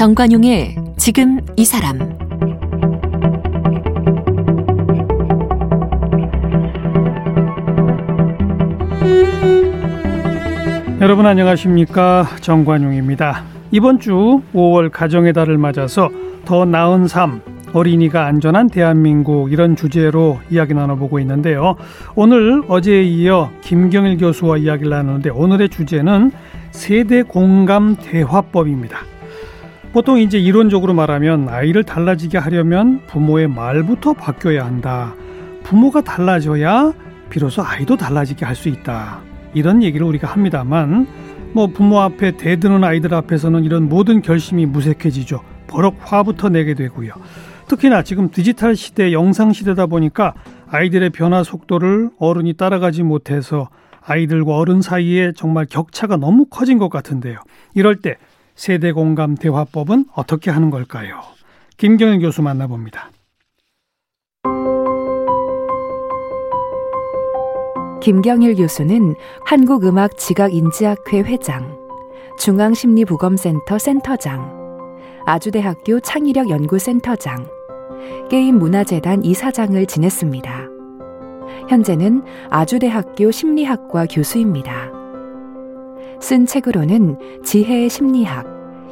정관용의 0.00 0.76
지금 0.96 1.40
이 1.56 1.64
사람 1.66 1.98
여러분 11.02 11.26
안녕하십니까 11.26 12.28
정관용입니다. 12.40 13.44
이번 13.72 14.00
주 14.00 14.40
5월 14.54 14.90
가정의 14.90 15.34
달을 15.34 15.58
맞아서 15.58 16.08
더 16.46 16.64
나은 16.64 17.06
삶 17.06 17.42
어린이가 17.74 18.24
안전한 18.24 18.70
대한민국 18.70 19.52
이런 19.52 19.76
주제로 19.76 20.38
이야기 20.48 20.72
나눠보고 20.72 21.18
있는데요. 21.18 21.76
오늘 22.14 22.62
어제에 22.68 23.02
이어 23.02 23.50
김경일 23.60 24.16
교수와 24.16 24.56
이야기를 24.56 24.88
나누는데 24.88 25.28
오늘의 25.28 25.68
주제는 25.68 26.32
세대 26.70 27.22
공감 27.22 27.96
대화법입니다. 27.96 29.09
보통 29.92 30.18
이제 30.20 30.38
이론적으로 30.38 30.94
말하면 30.94 31.48
아이를 31.48 31.82
달라지게 31.82 32.38
하려면 32.38 33.00
부모의 33.06 33.48
말부터 33.48 34.12
바뀌어야 34.12 34.64
한다. 34.64 35.14
부모가 35.64 36.00
달라져야 36.02 36.92
비로소 37.28 37.62
아이도 37.62 37.96
달라지게 37.96 38.44
할 38.44 38.54
수 38.54 38.68
있다. 38.68 39.20
이런 39.52 39.82
얘기를 39.82 40.06
우리가 40.06 40.28
합니다만 40.28 41.08
뭐 41.52 41.66
부모 41.66 42.00
앞에 42.00 42.36
대드는 42.36 42.84
아이들 42.84 43.14
앞에서는 43.14 43.64
이런 43.64 43.88
모든 43.88 44.22
결심이 44.22 44.64
무색해지죠. 44.64 45.40
버럭 45.66 45.96
화부터 46.00 46.50
내게 46.50 46.74
되고요. 46.74 47.12
특히나 47.66 48.02
지금 48.02 48.30
디지털 48.30 48.76
시대, 48.76 49.12
영상 49.12 49.52
시대다 49.52 49.86
보니까 49.86 50.34
아이들의 50.68 51.10
변화 51.10 51.42
속도를 51.42 52.10
어른이 52.18 52.54
따라가지 52.54 53.02
못해서 53.02 53.68
아이들과 54.02 54.56
어른 54.56 54.82
사이에 54.82 55.32
정말 55.34 55.66
격차가 55.66 56.16
너무 56.16 56.46
커진 56.46 56.78
것 56.78 56.88
같은데요. 56.90 57.38
이럴 57.74 57.96
때 57.96 58.16
세대 58.54 58.92
공감 58.92 59.34
대화법은 59.34 60.06
어떻게 60.14 60.50
하는 60.50 60.70
걸까요? 60.70 61.20
김경현 61.76 62.20
교수 62.20 62.42
만나봅니다. 62.42 63.10
김경일 68.02 68.54
교수는 68.54 69.14
한국음악 69.44 70.16
지각인지학회 70.16 71.20
회장, 71.20 71.78
중앙심리보건센터 72.38 73.78
센터장, 73.78 74.60
아주대학교 75.26 76.00
창의력연구센터장, 76.00 77.46
게임문화재단 78.30 79.24
이사장을 79.24 79.84
지냈습니다. 79.84 80.68
현재는 81.68 82.22
아주대학교 82.48 83.30
심리학과 83.30 84.06
교수입니다. 84.06 84.89
쓴 86.20 86.44
책으로는 86.46 87.42
지혜의 87.44 87.88
심리학, 87.88 88.46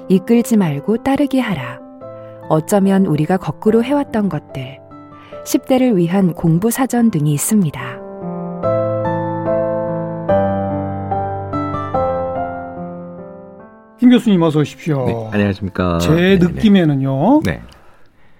이끌지 0.09 0.57
말고 0.57 1.03
따르게 1.03 1.41
하라, 1.41 1.79
어쩌면 2.48 3.05
우리가 3.05 3.37
거꾸로 3.37 3.85
해왔던 3.85 4.29
것들, 4.31 4.79
10대를 5.45 5.95
위한 5.97 6.33
공부 6.33 6.70
사전 6.70 7.11
등이 7.11 7.33
있습니다. 7.35 7.81
김 13.98 14.11
교수님 14.11 14.41
어서 14.42 14.61
오십시오. 14.61 15.05
네, 15.07 15.29
안녕하십니까. 15.33 15.98
제 15.98 16.15
네, 16.15 16.39
느낌에는요. 16.39 17.42
네. 17.45 17.61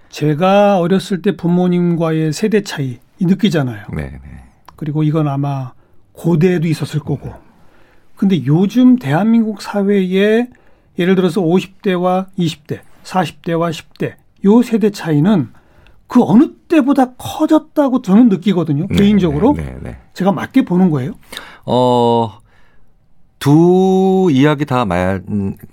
제가 0.09 0.79
어렸을 0.79 1.21
때 1.21 1.37
부모님과의 1.37 2.33
세대 2.33 2.63
차이 2.63 2.99
느끼잖아요. 3.21 3.87
네, 3.95 4.03
네. 4.05 4.45
그리고 4.77 5.03
이건 5.03 5.29
아마 5.29 5.73
고대에도 6.13 6.67
있었을 6.69 7.01
거고. 7.01 7.48
근데 8.19 8.45
요즘 8.47 8.97
대한민국 8.97 9.63
사회에 9.63 10.49
예를 10.99 11.15
들어서 11.15 11.41
50대와 11.41 12.27
20대, 12.37 12.81
40대와 13.05 13.71
10대 13.71 14.15
요 14.45 14.61
세대 14.63 14.91
차이는 14.91 15.51
그 16.09 16.23
어느 16.25 16.51
때보다 16.69 17.13
커졌다고 17.15 18.03
저는 18.03 18.29
느끼거든요. 18.29 18.89
네, 18.89 18.97
개인적으로. 18.97 19.55
네, 19.57 19.63
네, 19.63 19.77
네, 19.81 19.99
제가 20.15 20.33
맞게 20.33 20.65
보는 20.65 20.91
거예요. 20.91 21.13
어, 21.65 22.41
두 23.39 24.29
이야기 24.33 24.67
다 24.67 24.85
말, 24.85 25.23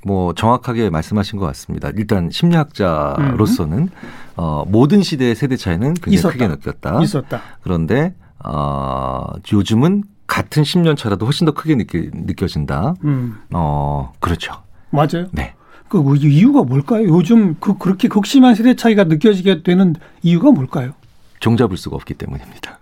뭐 0.06 0.33
정확하게 0.35 0.91
말씀하신 0.91 1.39
것 1.39 1.47
같습니다. 1.47 1.89
일단 1.95 2.29
심리학자로서는 2.29 3.77
음. 3.79 3.89
어, 4.35 4.66
모든 4.67 5.01
시대의 5.01 5.33
세대 5.33 5.57
차이는 5.57 5.95
굉장히 5.95 6.16
있었다. 6.16 6.33
크게 6.33 6.47
느꼈다. 6.47 7.01
있었다. 7.01 7.41
그런데 7.62 8.13
어, 8.44 9.25
요즘은 9.51 10.03
같은 10.28 10.63
10년 10.63 10.97
차라도 10.97 11.25
훨씬 11.25 11.46
더 11.46 11.53
크게 11.53 11.75
느끼, 11.75 12.09
느껴진다. 12.13 12.96
음. 13.03 13.38
어, 13.53 14.13
그렇죠. 14.19 14.53
맞아요. 14.90 15.28
네. 15.31 15.53
그 15.88 16.16
이유가 16.18 16.63
뭘까요? 16.63 17.08
요즘 17.08 17.56
그 17.59 17.78
그렇게 17.78 18.08
극심한 18.08 18.56
세대 18.56 18.75
차이가 18.75 19.03
느껴지게 19.03 19.63
되는 19.63 19.96
이유가 20.24 20.52
뭘까요? 20.52 20.94
종잡을 21.40 21.78
수가 21.78 21.96
없기 21.96 22.16
때문입니다. 22.16 22.80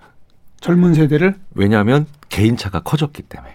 젊은 0.62 0.94
세대를 0.94 1.36
왜냐하면 1.54 2.06
개인차가 2.30 2.80
커졌기 2.80 3.24
때문에. 3.24 3.54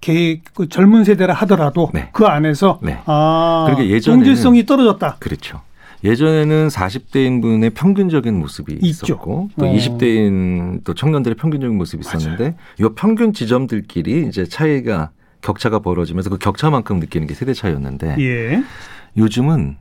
개, 0.00 0.40
그 0.54 0.68
젊은 0.68 1.04
세대라 1.04 1.34
하더라도 1.34 1.90
네. 1.94 2.10
그 2.12 2.26
안에서 2.26 2.80
네. 2.82 3.00
아, 3.06 3.64
그러니까 3.66 3.92
예전에 3.92 4.16
동질성이 4.16 4.66
떨어졌다. 4.66 5.16
그렇죠. 5.18 5.60
예전에는 6.04 6.68
40대인 6.68 7.42
분의 7.42 7.70
평균적인 7.70 8.38
모습이 8.38 8.74
있죠. 8.74 8.86
있었고 8.86 9.50
또 9.58 9.66
어. 9.66 9.72
20대인 9.72 10.84
또 10.84 10.94
청년들의 10.94 11.36
평균적인 11.36 11.76
모습이 11.76 12.00
있었는데 12.00 12.56
이 12.78 12.88
평균 12.94 13.32
지점들끼리 13.32 14.26
이제 14.28 14.44
차이가 14.46 15.10
격차가 15.40 15.80
벌어지면서 15.80 16.30
그 16.30 16.38
격차만큼 16.38 16.98
느끼는 17.00 17.26
게 17.26 17.34
세대 17.34 17.52
차이였는데 17.52 18.16
예. 18.18 18.62
요즘은 19.16 19.76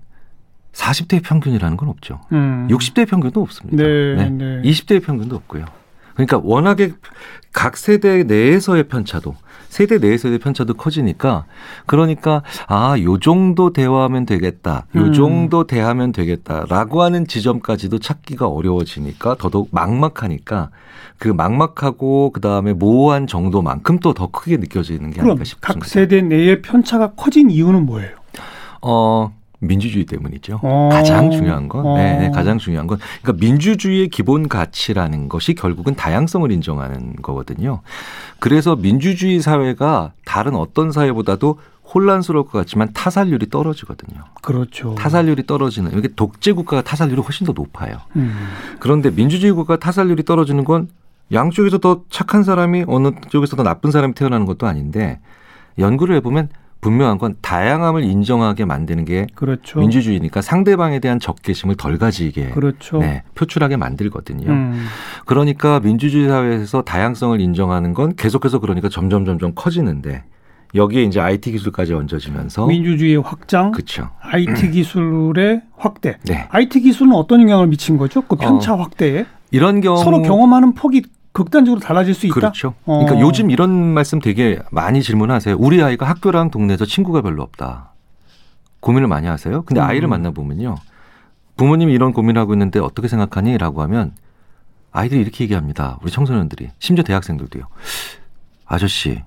40대의 0.74 1.24
평균이라는 1.24 1.78
건 1.78 1.90
없죠. 1.90 2.22
음. 2.32 2.68
60대의 2.70 3.08
평균도 3.08 3.42
없습니다. 3.42 3.84
네, 3.84 4.16
네. 4.16 4.30
네. 4.30 4.62
20대의 4.62 5.04
평균도 5.04 5.36
없고요. 5.36 5.66
그러니까 6.18 6.42
워낙에 6.44 6.94
각 7.54 7.78
세대 7.78 8.24
내에서의 8.24 8.88
편차도 8.88 9.36
세대 9.70 10.00
내에서의 10.00 10.40
편차도 10.40 10.74
커지니까 10.74 11.46
그러니까 11.86 12.42
아, 12.68 12.96
요 13.00 13.20
정도 13.20 13.72
대화하면 13.72 14.26
되겠다. 14.26 14.88
요 14.96 15.02
음. 15.02 15.14
정도 15.14 15.68
대하면 15.68 16.12
되겠다라고 16.12 17.04
하는 17.04 17.28
지점까지도 17.28 18.00
찾기가 18.00 18.48
어려워지니까 18.48 19.36
더더욱 19.36 19.70
막막하니까 19.72 20.70
그 21.20 21.28
막막하고 21.28 22.32
그 22.32 22.42
다음에 22.42 22.74
모호한 22.74 23.28
정도만큼 23.28 24.00
또 24.00 24.14
더 24.14 24.28
크게 24.28 24.58
느껴지는 24.58 25.12
게 25.12 25.22
아닐까 25.22 25.44
싶습니다. 25.44 25.74
각 25.74 25.86
세대 25.86 26.22
내의 26.22 26.62
편차가 26.64 27.12
커진 27.16 27.52
이유는 27.52 27.86
뭐예요? 27.86 28.16
어, 28.82 29.32
민주주의 29.60 30.06
때문이죠. 30.06 30.60
어. 30.62 30.90
가장 30.92 31.32
중요한 31.32 31.68
건, 31.68 31.86
어. 31.86 31.98
네, 31.98 32.18
네, 32.20 32.32
가장 32.32 32.58
중요한 32.58 32.88
건, 32.88 33.00
그러니까 33.22 33.46
민주주의의 33.46 34.10
기본 34.10 34.48
가치라는 34.48 35.30
것이 35.30 35.56
결국은 35.56 35.96
다양성을 35.96 36.52
인정하는 36.52 37.16
거거든요. 37.22 37.82
그래서 38.40 38.76
민주주의 38.76 39.40
사회가 39.42 40.14
다른 40.26 40.56
어떤 40.56 40.92
사회보다도 40.92 41.60
혼란스러울 41.94 42.46
것 42.46 42.52
같지만 42.52 42.92
타살률이 42.94 43.50
떨어지거든요. 43.50 44.22
그렇죠. 44.42 44.94
타살률이 44.96 45.48
떨어지는 45.48 45.98
이게 45.98 46.10
독재 46.16 46.52
국가가 46.52 46.82
타살률이 46.82 47.22
훨씬 47.22 47.48
더 47.48 47.54
높아요. 47.54 47.98
음. 48.18 48.36
그런데 48.80 49.10
민주주의 49.10 49.54
국가 49.54 49.78
타살률이 49.78 50.24
떨어지는 50.24 50.66
건 50.66 50.90
양쪽에서 51.32 51.78
더 51.78 52.02
착한 52.10 52.44
사람이 52.44 52.86
어느 52.88 53.12
쪽에서 53.30 53.56
더 53.56 53.64
나쁜 53.64 53.92
사람이 53.92 54.14
태어나는 54.14 54.46
것도 54.46 54.68
아닌데 54.68 55.20
연구를 55.80 56.16
해보면 56.18 56.50
분명한 56.82 57.18
건 57.18 57.36
다양함을 57.42 58.04
인정하게 58.04 58.66
만드는 58.66 59.06
게 59.06 59.28
그렇죠. 59.36 59.80
민주주의니까 59.80 60.42
상대방에 60.42 61.00
대한 61.00 61.20
적개심을 61.20 61.76
덜 61.76 61.98
가지게 61.98 62.52
그렇죠. 62.52 63.00
네, 63.00 63.24
표출하게 63.36 63.78
만들거든요. 63.78 64.50
음. 64.50 64.86
그러니까 65.26 65.80
민주주의 65.80 66.28
사회에서 66.28 66.84
다양성을 66.84 67.40
인정하는 67.42 67.94
건 67.94 68.16
계속해서 68.16 68.60
그러니까 68.60 68.90
점점 68.90 69.26
점점 69.26 69.54
커지는데 69.56 70.24
여기에 70.76 71.04
이제 71.04 71.20
IT 71.20 71.52
기술까지 71.52 71.94
얹어지면서 71.94 72.68
민주주의의 72.68 73.22
확장, 73.22 73.72
그렇죠. 73.72 74.10
IT 74.20 74.72
기술의 74.72 75.62
확대. 75.78 76.18
네. 76.26 76.48
IT 76.50 76.82
기술은 76.82 77.14
어떤 77.14 77.42
영향을 77.42 77.68
미친 77.68 77.98
거죠? 77.98 78.22
그 78.22 78.36
편차 78.36 78.74
어, 78.74 78.78
확대에 78.78 79.26
이런 79.52 79.82
경우 79.82 79.98
서로 80.04 80.22
경험하는 80.22 80.74
폭이 80.74 81.04
극단적으로 81.38 81.80
달라질 81.80 82.16
수 82.16 82.26
있다. 82.26 82.34
그렇죠. 82.34 82.74
어. 82.86 83.04
그러니까 83.06 83.22
요즘 83.22 83.52
이런 83.52 83.70
말씀 83.94 84.18
되게 84.18 84.58
많이 84.72 85.04
질문하세요. 85.04 85.56
우리 85.60 85.84
아이가 85.84 86.10
학교랑 86.10 86.50
동네에서 86.50 86.86
친구가 86.86 87.22
별로 87.22 87.44
없다. 87.44 87.94
고민을 88.80 89.08
많이 89.08 89.28
하세요. 89.28 89.62
근데 89.62 89.80
음. 89.80 89.86
아이를 89.86 90.08
만나 90.08 90.32
보면요. 90.32 90.78
부모님이 91.56 91.94
이런 91.94 92.12
고민을 92.12 92.42
하고 92.42 92.54
있는데 92.56 92.80
어떻게 92.80 93.08
생각하니? 93.08 93.56
라고 93.60 93.84
하면 93.84 94.14
아이들이 94.92 95.22
이렇게 95.22 95.44
얘기합니다. 95.44 96.00
우리 96.02 96.10
청소년들이. 96.10 96.70
심지어 96.80 97.04
대학생들도요. 97.04 97.66
아저씨, 98.66 99.22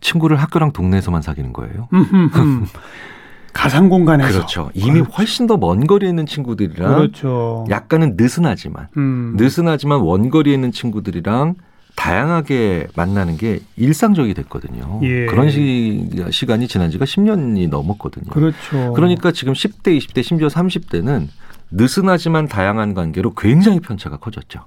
친구를 0.00 0.36
학교랑 0.36 0.72
동네에서만 0.72 1.22
사귀는 1.22 1.52
거예요. 1.52 1.88
가상 3.52 3.88
공간에서 3.88 4.32
그렇죠. 4.32 4.70
이미 4.74 5.00
그렇죠. 5.00 5.12
훨씬 5.12 5.46
더 5.46 5.56
먼 5.56 5.86
거리에 5.86 6.08
있는 6.08 6.26
친구들이랑 6.26 6.94
그렇죠. 6.94 7.66
약간은 7.70 8.14
느슨하지만 8.16 8.88
음. 8.96 9.34
느슨하지만 9.36 10.00
원거리에 10.00 10.54
있는 10.54 10.72
친구들이랑 10.72 11.54
다양하게 11.94 12.88
만나는 12.96 13.36
게 13.36 13.60
일상적이 13.76 14.32
됐거든요. 14.34 15.00
예. 15.02 15.26
그런 15.26 15.50
시, 15.50 16.08
시간이 16.30 16.66
지난 16.66 16.90
지가 16.90 17.04
10년이 17.04 17.68
넘었거든요. 17.68 18.30
그렇죠. 18.30 18.92
그러니까 18.94 19.30
지금 19.30 19.52
10대, 19.52 19.98
20대, 19.98 20.22
심지어 20.22 20.48
30대는 20.48 21.28
느슨하지만 21.70 22.48
다양한 22.48 22.94
관계로 22.94 23.34
굉장히 23.34 23.80
편차가 23.80 24.16
커졌죠. 24.16 24.60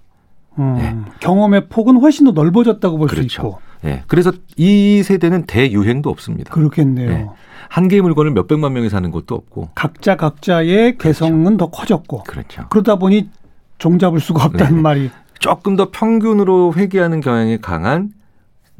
음, 0.60 0.76
네. 0.78 0.96
경험의 1.20 1.68
폭은 1.68 1.98
훨씬 1.98 2.26
더 2.26 2.32
넓어졌다고 2.32 2.98
볼수 2.98 3.16
그렇죠. 3.16 3.42
있고. 3.42 3.60
예. 3.84 4.04
그래서 4.08 4.32
이 4.58 5.04
세대는 5.04 5.46
대유행도 5.46 6.10
없습니다. 6.10 6.54
그렇겠네요. 6.54 7.10
네. 7.10 7.28
한 7.70 7.88
개의 7.88 8.02
물건을 8.02 8.32
몇 8.32 8.48
백만 8.48 8.74
명이 8.74 8.90
사는 8.90 9.10
것도 9.12 9.36
없고. 9.36 9.70
각자 9.76 10.16
각자의 10.16 10.98
개성은 10.98 11.58
더 11.58 11.70
커졌고. 11.70 12.24
그렇죠. 12.24 12.66
그러다 12.70 12.96
보니 12.96 13.30
종잡을 13.78 14.20
수가 14.20 14.46
없다는 14.46 14.76
네. 14.78 14.82
말이. 14.82 15.12
조금 15.40 15.76
더 15.76 15.90
평균으로 15.92 16.74
회귀하는 16.76 17.20
경향이 17.20 17.60
강한 17.60 18.12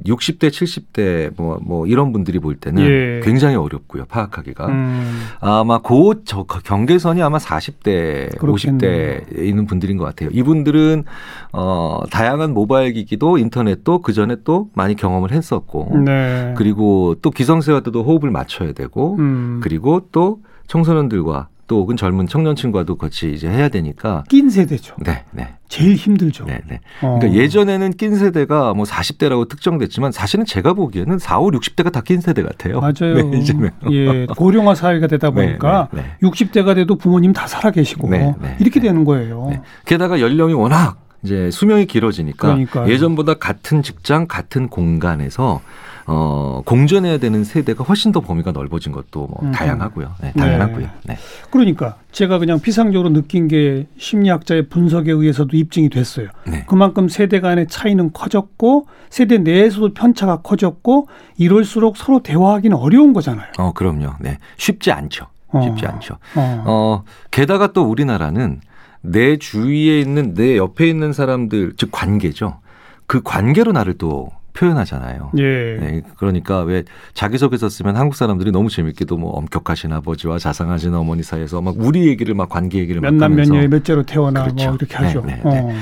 60대, 0.04 0.50
70대 0.50 1.32
뭐, 1.38 1.58
뭐 1.62 1.88
이런 1.88 2.12
분들이 2.12 2.40
볼 2.40 2.56
때는 2.56 2.84
예. 2.84 3.22
굉장히 3.24 3.56
어렵고요. 3.56 4.06
파악하기가. 4.06 4.68
음, 4.68 5.22
아마 5.40 5.80
그 5.80 6.22
저, 6.26 6.44
경계선이 6.44 7.22
아마 7.22 7.38
40대, 7.38 8.38
그렇겠네요. 8.38 9.22
50대에 9.22 9.40
있는 9.40 9.66
분들인 9.66 9.98
것 9.98 10.04
같아요. 10.04 10.30
이분들은 10.34 11.06
어, 11.54 12.02
다양한 12.12 12.54
모바일 12.54 12.94
기기도 12.94 13.38
인터넷도 13.38 14.02
그 14.02 14.12
전에 14.12 14.36
또 14.44 14.70
많이 14.74 14.96
경험을 14.96 15.32
했었고 15.32 15.98
네. 16.06 16.54
그리고 16.58 17.16
또 17.22 17.32
기성세와도 17.32 18.04
호흡을 18.04 18.32
맞춰야 18.32 18.74
되고 18.74 19.16
음, 19.18 19.62
그리고 19.64 20.08
또 20.12 20.42
청소년들과 20.68 21.48
또 21.68 21.82
혹은 21.82 21.98
젊은 21.98 22.28
청년 22.28 22.56
층과도 22.56 22.96
같이 22.98 23.32
이제 23.34 23.50
해야 23.50 23.70
되니까 23.70 24.24
낀 24.30 24.50
세대죠. 24.50 24.96
네, 25.04 25.24
네, 25.32 25.56
제일 25.68 25.96
힘들죠. 25.96 26.46
네, 26.46 26.60
네. 26.68 26.80
어. 27.02 27.18
그러니까 27.20 27.42
예전에는 27.42 27.92
낀 27.94 28.16
세대가 28.16 28.74
뭐 28.76 28.86
40대라고 28.86 29.48
특정됐지만 29.50 30.12
사실은 30.12 30.46
제가 30.46 30.74
보기에는 30.74 31.18
4, 31.18 31.40
5, 31.40 31.52
60대가 31.52 31.92
다 31.92 32.02
낀 32.02 32.22
세대 32.22 32.44
같아요. 32.44 32.80
맞아요. 32.82 33.16
네, 33.32 33.38
이제는. 33.40 33.72
예, 33.92 34.28
고령화 34.28 34.76
사회가 34.76 35.08
되다 35.08 35.32
보니까 35.36 35.90
네, 35.92 36.02
네, 36.02 36.08
네. 36.22 36.30
60대가 36.30 36.76
돼도 36.76 36.98
부모님 36.98 37.34
다 37.34 37.48
살아 37.48 37.72
계시고 37.72 38.10
네, 38.10 38.36
네, 38.40 38.56
이렇게 38.60 38.80
네. 38.80 38.88
되는 38.88 39.04
거예요. 39.06 39.48
네. 39.50 39.62
게다가 39.86 40.20
연령이 40.22 40.54
워낙 40.54 40.98
이제 41.26 41.50
수명이 41.50 41.88
길어지니까 41.88 42.48
그러니까요. 42.48 42.88
예전보다 42.88 43.34
같은 43.34 43.82
직장, 43.82 44.28
같은 44.28 44.70
공간에서 44.70 45.62
어, 46.08 46.62
공존해야 46.66 47.18
되는 47.18 47.44
세대가 47.44 47.84
훨씬 47.84 48.12
더 48.12 48.20
범위가 48.20 48.52
넓어진 48.52 48.92
것도 48.92 49.26
뭐 49.26 49.40
음. 49.42 49.52
다양하고요. 49.52 50.14
네, 50.22 50.34
당연하고요. 50.34 50.88
네. 51.06 51.18
그러니까 51.50 51.96
제가 52.12 52.38
그냥 52.38 52.60
피상적으로 52.60 53.10
느낀 53.12 53.48
게 53.48 53.88
심리학자의 53.98 54.70
분석에 54.70 55.12
의해서도 55.12 55.58
입증이 55.58 55.90
됐어요. 55.90 56.28
네. 56.46 56.64
그만큼 56.68 57.10
세대 57.10 57.40
간의 57.40 57.68
차이는 57.70 58.14
커졌고 58.14 58.86
세대 59.10 59.40
내에서도 59.40 59.96
편차가 59.96 60.42
커졌고 60.44 61.08
이럴수록 61.38 61.98
서로 61.98 62.22
대화하기는 62.22 62.78
어려운 62.78 63.14
거잖아요. 63.14 63.48
어, 63.58 63.74
그럼요. 63.74 64.14
네. 64.20 64.38
쉽지 64.58 64.92
않죠. 64.92 65.26
쉽지 65.64 65.86
어. 65.86 65.90
않죠. 65.90 66.18
어. 66.36 66.64
어, 66.68 67.04
게다가 67.32 67.74
또 67.74 67.84
우리나라는 67.84 68.62
내 69.12 69.38
주위에 69.38 70.00
있는 70.00 70.34
내 70.34 70.58
옆에 70.58 70.88
있는 70.88 71.14
사람들 71.14 71.74
즉 71.78 71.90
관계죠. 71.92 72.60
그 73.08 73.22
관계로 73.24 73.72
나를 73.72 73.98
또 73.98 74.30
표현하잖아요. 74.54 75.32
예. 75.38 75.78
네, 75.80 76.02
그러니까 76.18 76.62
왜 76.62 76.84
자기소개서 77.14 77.70
쓰면 77.70 77.98
한국 77.98 78.16
사람들이 78.16 78.52
너무 78.52 78.70
재밌게도 78.70 79.18
뭐 79.18 79.32
엄격하신 79.32 79.92
아버지와 79.92 80.40
자상하신 80.40 80.94
어머니 80.94 81.24
사이에서 81.24 81.62
막 81.62 81.76
우리 81.78 82.08
얘기를 82.08 82.34
막 82.34 82.50
관계 82.50 82.80
얘기를 82.80 83.02
막 83.02 83.12
몇남 83.12 83.34
하면서 83.34 83.54
몇째로 83.54 84.04
태어나 84.04 84.44
그렇죠. 84.44 84.66
뭐 84.66 84.76
이렇게 84.76 84.96
하죠. 84.96 85.22
네, 85.22 85.36
네, 85.36 85.42
네. 85.44 85.60
어. 85.60 85.74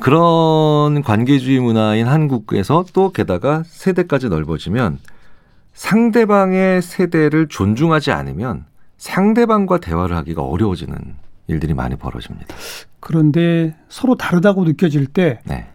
그런 0.00 1.02
관계주의 1.02 1.60
문화인 1.60 2.06
한국에서 2.06 2.84
또 2.92 3.12
게다가 3.12 3.62
세대까지 3.66 4.28
넓어지면 4.28 4.98
상대방의 5.72 6.82
세대를 6.82 7.48
존중하지 7.48 8.12
않으면 8.12 8.64
상대방과 8.96 9.78
대화를 9.78 10.16
하기가 10.16 10.42
어려워지는 10.42 10.96
일들이 11.46 11.74
많이 11.74 11.96
벌어집니다. 11.96 12.46
그런데 13.00 13.74
서로 13.88 14.14
다르다고 14.16 14.64
느껴질 14.64 15.06
때그 15.06 15.38
네. 15.46 15.66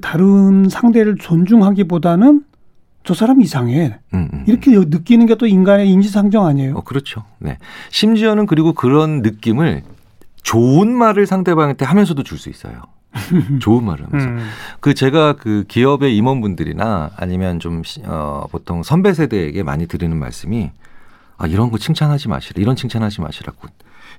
다른 0.00 0.68
상대를 0.68 1.16
존중하기보다는 1.18 2.44
저 3.04 3.14
사람 3.14 3.40
이상해. 3.40 3.98
음, 4.14 4.28
음, 4.32 4.44
이렇게 4.48 4.72
느끼는 4.76 5.26
게 5.26 5.36
또 5.36 5.46
인간의 5.46 5.88
인지상정 5.90 6.44
아니에요? 6.46 6.76
어, 6.76 6.80
그렇죠. 6.82 7.24
네. 7.38 7.58
심지어는 7.90 8.46
그리고 8.46 8.72
그런 8.72 9.22
느낌을 9.22 9.82
좋은 10.42 10.92
말을 10.92 11.26
상대방한테 11.26 11.84
하면서도 11.84 12.22
줄 12.22 12.38
수 12.38 12.48
있어요. 12.48 12.82
좋은 13.60 13.84
말을 13.84 14.06
하면서. 14.06 14.28
음. 14.28 14.38
그 14.80 14.94
제가 14.94 15.34
그 15.36 15.64
기업의 15.68 16.16
임원분들이나 16.16 17.10
아니면 17.16 17.58
좀 17.60 17.82
시- 17.84 18.02
어, 18.04 18.46
보통 18.50 18.82
선배 18.82 19.12
세대에게 19.14 19.62
많이 19.62 19.86
드리는 19.86 20.16
말씀이 20.16 20.70
아 21.38 21.46
이런 21.46 21.70
거 21.70 21.78
칭찬하지 21.78 22.28
마시라. 22.28 22.60
이런 22.60 22.76
칭찬하지 22.76 23.20
마시라고. 23.20 23.68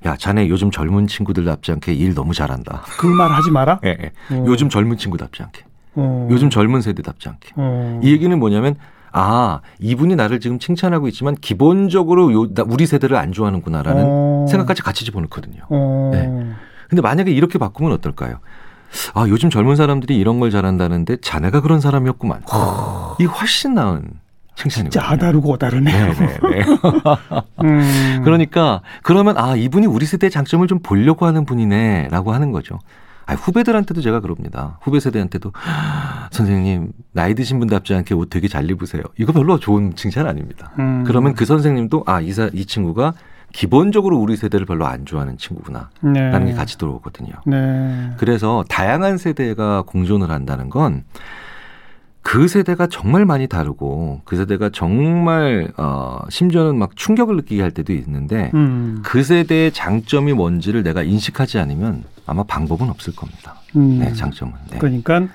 야, 0.05 0.15
자네 0.17 0.47
요즘 0.49 0.71
젊은 0.71 1.07
친구들답지 1.07 1.71
않게 1.71 1.93
일 1.93 2.13
너무 2.13 2.33
잘한다. 2.33 2.83
그 2.99 3.07
말 3.07 3.31
하지 3.31 3.49
마라. 3.51 3.79
예, 3.85 3.97
예. 4.01 4.35
어. 4.35 4.43
요즘 4.47 4.69
젊은 4.69 4.97
친구답지 4.97 5.41
않게. 5.43 5.63
어. 5.95 6.27
요즘 6.31 6.49
젊은 6.49 6.81
세대답지 6.81 7.29
않게. 7.29 7.49
어. 7.55 7.99
이 8.03 8.11
얘기는 8.11 8.37
뭐냐면 8.37 8.75
아 9.11 9.61
이분이 9.79 10.15
나를 10.15 10.39
지금 10.39 10.59
칭찬하고 10.59 11.07
있지만 11.07 11.35
기본적으로 11.35 12.31
요, 12.33 12.53
나- 12.53 12.63
우리 12.67 12.85
세대를 12.85 13.17
안 13.17 13.31
좋아하는구나라는 13.31 14.03
어. 14.05 14.45
생각까지 14.49 14.81
같이 14.83 15.05
집어넣거든요. 15.05 15.61
어. 15.69 16.11
네. 16.13 16.29
근데 16.89 17.01
만약에 17.01 17.31
이렇게 17.31 17.57
바꾸면 17.57 17.91
어떨까요? 17.93 18.39
아 19.15 19.25
요즘 19.27 19.49
젊은 19.49 19.75
사람들이 19.75 20.15
이런 20.17 20.39
걸 20.39 20.51
잘한다는데 20.51 21.17
자네가 21.17 21.61
그런 21.61 21.81
사람이었구만. 21.81 22.43
이 23.19 23.25
훨씬 23.25 23.73
나은 23.73 24.03
칭찬이거든요. 24.57 24.89
진짜 24.89 25.09
아다르고 25.09 25.57
다르네요. 25.57 26.13
네네네. 26.13 26.65
음. 27.63 28.21
그러니까 28.23 28.81
그러면 29.03 29.37
아 29.37 29.55
이분이 29.55 29.85
우리 29.85 30.05
세대의 30.05 30.31
장점을 30.31 30.67
좀 30.67 30.79
보려고 30.79 31.25
하는 31.25 31.45
분이네라고 31.45 32.33
하는 32.33 32.51
거죠. 32.51 32.79
아, 33.27 33.33
후배들한테도 33.33 34.01
제가 34.01 34.21
그럽니다. 34.21 34.79
후배 34.81 34.99
세대한테도 35.01 35.51
선생님 36.31 36.93
나이 37.11 37.35
드신 37.35 37.59
분답지 37.59 37.93
않게 37.93 38.13
옷 38.13 38.29
되게 38.29 38.47
잘 38.47 38.69
입으세요. 38.71 39.03
이거 39.19 39.33
별로 39.33 39.59
좋은 39.59 39.95
칭찬 39.95 40.27
아닙니다. 40.27 40.71
음. 40.79 41.03
그러면 41.05 41.33
그 41.33 41.45
선생님도 41.45 42.03
아이 42.07 42.31
이 42.53 42.65
친구가 42.65 43.13
기본적으로 43.53 44.17
우리 44.17 44.35
세대를 44.35 44.65
별로 44.65 44.85
안 44.85 45.05
좋아하는 45.05 45.37
친구구나라는 45.37 46.13
네. 46.13 46.45
게 46.45 46.53
같이 46.53 46.77
들어오거든요. 46.77 47.31
네. 47.45 48.11
그래서 48.17 48.63
다양한 48.69 49.17
세대가 49.17 49.83
공존을 49.83 50.31
한다는 50.31 50.69
건 50.69 51.03
그 52.27 52.49
세대가 52.49 52.87
정말 52.87 53.23
많이 53.23 53.47
다르고 53.47 54.19
그 54.25 54.35
세대가 54.35 54.69
정말 54.69 55.71
어 55.77 56.19
심지어는 56.27 56.77
막 56.77 56.93
충격을 56.97 57.37
느끼게 57.37 57.61
할 57.61 57.71
때도 57.71 57.93
있는데 57.93 58.51
음. 58.53 59.01
그 59.01 59.23
세대의 59.23 59.71
장점이 59.71 60.33
뭔지를 60.33 60.83
내가 60.83 61.03
인식하지 61.03 61.57
않으면 61.57 62.03
아마 62.25 62.43
방법은 62.43 62.89
없을 62.89 63.15
겁니다. 63.15 63.55
음. 63.77 63.99
네, 63.99 64.11
장점은. 64.11 64.53
네. 64.71 64.77
그러니까 64.77 65.27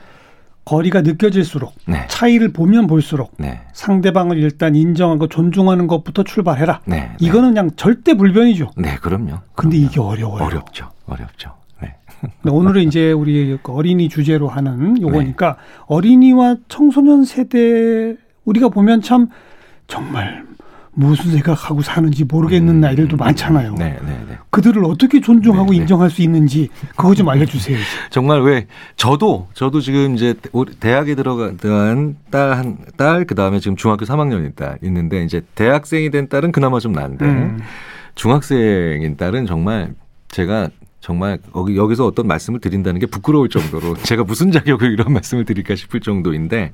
거리가 0.67 1.01
느껴질수록 1.01 1.75
네. 1.87 2.07
차이를 2.09 2.53
보면 2.53 2.89
볼수록 2.89 3.33
네. 3.39 3.63
상대방을 3.73 4.37
일단 4.37 4.77
인정하고 4.77 5.29
존중하는 5.29 5.87
것부터 5.87 6.25
출발해라. 6.25 6.83
네. 6.85 6.97
네. 6.97 7.17
이거는 7.21 7.55
그냥 7.55 7.71
절대 7.75 8.13
불변이죠. 8.13 8.73
네, 8.77 8.97
그럼요. 8.97 9.39
근데 9.55 9.79
그럼요. 9.79 9.87
이게 9.87 9.99
어려워요. 9.99 10.45
어렵죠. 10.45 10.91
어렵죠. 11.07 11.62
네. 12.43 12.50
오늘은 12.50 12.83
이제 12.83 13.12
우리 13.12 13.59
그 13.62 13.73
어린이 13.73 14.09
주제로 14.09 14.49
하는 14.49 15.00
요거니까 15.00 15.57
어린이와 15.87 16.57
청소년 16.69 17.25
세대 17.25 18.17
우리가 18.45 18.69
보면 18.69 19.02
참 19.02 19.29
정말 19.87 20.45
무슨 20.95 21.31
생각하고 21.31 21.81
사는지 21.81 22.25
모르겠는 22.25 22.75
음, 22.75 22.81
나이들도 22.81 23.17
음, 23.17 23.19
많잖아요. 23.19 23.75
네, 23.79 23.99
네, 24.05 24.25
네. 24.29 24.38
그들을 24.50 24.85
어떻게 24.85 25.23
존중하고 25.23 25.71
네, 25.71 25.71
네. 25.71 25.76
인정할 25.79 26.11
수 26.11 26.21
있는지 26.21 26.69
그거 26.97 27.14
좀 27.14 27.31
알려주세요. 27.31 27.79
정말 28.11 28.43
왜 28.43 28.67
저도 28.97 29.49
저도 29.55 29.81
지금 29.81 30.14
이제 30.17 30.35
대학에 30.81 31.14
들어간 31.14 31.57
딸 32.31 32.52
한 32.52 32.76
딸 32.99 33.25
그다음에 33.25 33.59
지금 33.59 33.75
중학교 33.76 34.05
3학년인 34.05 34.55
딸 34.55 34.79
있는데 34.83 35.25
이제 35.25 35.41
대학생이 35.55 36.11
된 36.11 36.29
딸은 36.29 36.52
그나마 36.52 36.79
좀 36.79 36.93
나은데 36.93 37.25
음. 37.25 37.59
중학생인 38.14 39.17
딸은 39.17 39.47
정말 39.47 39.95
제가 40.29 40.69
정말 41.02 41.38
여기 41.56 41.76
여기서 41.76 42.06
어떤 42.06 42.28
말씀을 42.28 42.61
드린다는 42.61 43.00
게 43.00 43.06
부끄러울 43.06 43.49
정도로 43.49 43.97
제가 44.06 44.23
무슨 44.23 44.52
자격으로 44.52 44.88
이런 44.88 45.12
말씀을 45.12 45.44
드릴까 45.44 45.75
싶을 45.75 46.00
정도인데 46.00 46.71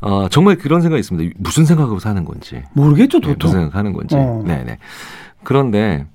어 0.00 0.28
정말 0.28 0.56
그런 0.56 0.82
생각이 0.82 0.98
있습니다. 0.98 1.34
무슨 1.38 1.64
생각으로 1.64 2.00
사는 2.00 2.24
건지. 2.24 2.64
모르겠죠, 2.74 3.20
네, 3.20 3.28
도통. 3.28 3.48
무슨 3.48 3.60
생각하는 3.60 3.92
건지. 3.92 4.16
어. 4.18 4.42
네 4.44 4.64
네. 4.64 4.78
그런데 5.44 6.06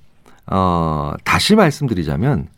어 0.46 1.14
다시 1.24 1.56
말씀드리자면 1.56 2.48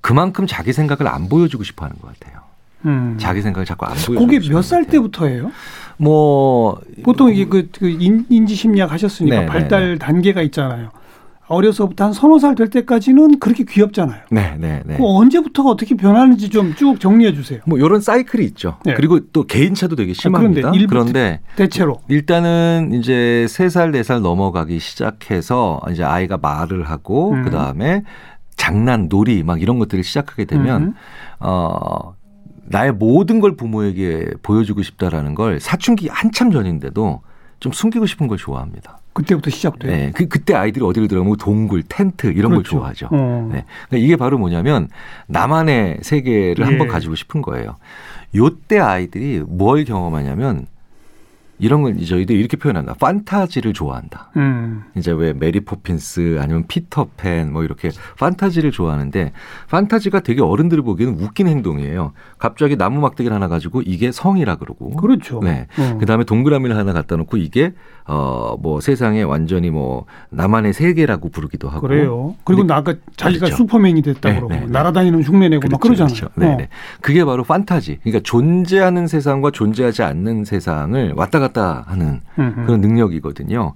그만큼 0.00 0.46
자기 0.46 0.72
생각을 0.72 1.06
안 1.06 1.28
보여주고 1.28 1.62
싶어하는 1.62 2.00
것 2.00 2.18
같아요. 2.18 2.40
음. 2.86 3.16
자기 3.20 3.42
생각을 3.42 3.66
자꾸 3.66 3.84
안 3.84 3.92
보여주고. 3.92 4.26
그게 4.26 4.40
몇 4.48 4.62
살. 4.62 4.86
때부터예요? 4.86 5.52
뭐 5.98 6.80
보통 7.02 7.30
이게 7.30 7.44
그, 7.44 7.68
그 7.78 7.90
인, 7.90 8.24
인지 8.30 8.54
심리학 8.54 8.90
하셨으니까 8.90 9.40
네, 9.40 9.46
발달 9.46 9.92
네, 9.92 9.98
단계가 9.98 10.40
있잖아요. 10.42 10.90
어려서부터 11.48 12.04
한 12.04 12.12
서너 12.12 12.38
살 12.38 12.54
될 12.54 12.68
때까지는 12.70 13.38
그렇게 13.38 13.64
귀엽잖아요. 13.64 14.20
네, 14.30 14.56
네, 14.58 14.82
네. 14.84 14.96
그 14.96 15.02
언제부터가 15.04 15.70
어떻게 15.70 15.94
변하는지 15.96 16.50
좀 16.50 16.74
쭉 16.74 17.00
정리해 17.00 17.32
주세요. 17.32 17.60
뭐 17.66 17.78
이런 17.78 18.00
사이클이 18.00 18.44
있죠. 18.46 18.78
네. 18.84 18.94
그리고 18.94 19.20
또 19.32 19.44
개인차도 19.44 19.96
되게 19.96 20.12
심합니다. 20.12 20.68
아, 20.68 20.70
그런데, 20.72 20.86
그런데 20.86 21.40
대체로 21.56 22.00
일단은 22.08 22.90
이제 22.94 23.46
세 23.48 23.68
살 23.68 23.90
네 23.92 24.02
살 24.02 24.20
넘어가기 24.22 24.78
시작해서 24.78 25.80
이제 25.90 26.04
아이가 26.04 26.36
말을 26.38 26.84
하고 26.88 27.32
음. 27.32 27.44
그다음에 27.44 28.02
장난, 28.56 29.08
놀이 29.08 29.42
막 29.42 29.62
이런 29.62 29.78
것들을 29.78 30.02
시작하게 30.04 30.44
되면 30.46 30.82
음. 30.82 30.94
어 31.40 32.14
나의 32.66 32.92
모든 32.92 33.40
걸 33.40 33.56
부모에게 33.56 34.32
보여주고 34.42 34.82
싶다라는 34.82 35.34
걸 35.34 35.60
사춘기 35.60 36.08
한참 36.08 36.50
전인데도 36.50 37.22
좀 37.60 37.72
숨기고 37.72 38.06
싶은 38.06 38.28
걸 38.28 38.36
좋아합니다. 38.36 38.98
그때부터 39.18 39.50
시작돼요. 39.50 39.90
네, 39.90 40.12
그 40.14 40.28
그때 40.28 40.54
아이들이 40.54 40.84
어디를 40.84 41.08
들어가면 41.08 41.36
동굴, 41.38 41.82
텐트 41.82 42.28
이런 42.28 42.52
그렇죠. 42.52 42.52
걸 42.52 42.64
좋아하죠. 42.64 43.08
어. 43.10 43.48
네, 43.52 43.64
그러니까 43.88 44.04
이게 44.04 44.14
바로 44.16 44.38
뭐냐면 44.38 44.88
나만의 45.26 45.98
세계를 46.02 46.58
예. 46.60 46.64
한번 46.64 46.86
가지고 46.86 47.16
싶은 47.16 47.42
거예요. 47.42 47.76
요때 48.36 48.78
아이들이 48.78 49.42
뭘 49.44 49.84
경험하냐면 49.84 50.66
이런 51.58 51.82
걸 51.82 51.96
저희도 51.98 52.34
이렇게 52.34 52.56
표현한다. 52.56 52.94
판타지를 52.94 53.72
좋아한다. 53.72 54.30
음. 54.36 54.84
이제 54.96 55.10
왜 55.10 55.32
메리 55.32 55.60
포핀스 55.60 56.38
아니면 56.40 56.64
피터팬 56.68 57.52
뭐 57.52 57.64
이렇게 57.64 57.90
판타지를 58.18 58.70
좋아하는데 58.70 59.32
판타지가 59.68 60.20
되게 60.20 60.40
어른들이 60.40 60.82
보기에는 60.82 61.20
웃긴 61.20 61.48
행동이에요. 61.48 62.12
갑자기 62.38 62.76
나무 62.76 63.00
막대기를 63.00 63.34
하나 63.34 63.48
가지고 63.48 63.82
이게 63.82 64.12
성이라 64.12 64.56
그러고. 64.56 64.90
그렇죠. 64.90 65.40
네. 65.42 65.66
음. 65.80 65.98
그다음에 65.98 66.22
동그라미를 66.24 66.76
하나 66.76 66.92
갖다 66.92 67.16
놓고 67.16 67.38
이게 67.38 67.72
어 68.08 68.56
뭐 68.60 68.80
세상에 68.80 69.22
완전히 69.22 69.70
뭐 69.70 70.06
나만의 70.30 70.72
세계라고 70.72 71.28
부르기도 71.28 71.68
하고. 71.68 71.86
그래요. 71.86 72.34
그리고 72.44 72.64
나가 72.64 72.94
자기가 73.16 73.46
그렇죠. 73.46 73.56
슈퍼맨이 73.56 74.02
됐다 74.02 74.30
네, 74.30 74.34
그러고 74.36 74.52
네, 74.54 74.60
네. 74.60 74.66
날아다니는 74.66 75.22
흉내 75.22 75.48
내고 75.48 75.60
그렇죠, 75.60 75.72
막 75.72 75.80
그러잖아요. 75.80 76.14
그렇죠. 76.14 76.28
네, 76.34 76.46
어. 76.46 76.56
네. 76.56 76.68
그게 77.00 77.24
바로 77.24 77.44
판타지. 77.44 77.98
그러니까 78.02 78.20
존재하는 78.24 79.06
세상과 79.06 79.50
존재하지 79.52 80.02
않는 80.02 80.44
세상을 80.44 81.12
왔다 81.16 81.38
갔다 81.38 81.84
하는 81.86 82.20
그런 82.34 82.80
능력이거든요. 82.80 83.74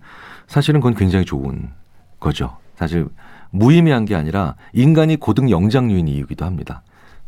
사실은 0.49 0.81
그건 0.81 0.95
굉장히 0.95 1.25
좋은 1.25 1.69
거죠. 2.19 2.57
사실 2.77 3.07
무의미한 3.51 4.05
게 4.07 4.15
아니라 4.15 4.57
인간이 4.73 5.17
고등 5.17 5.51
영장류인 5.51 6.09
이유기도 6.09 6.45
합니다. 6.45 6.83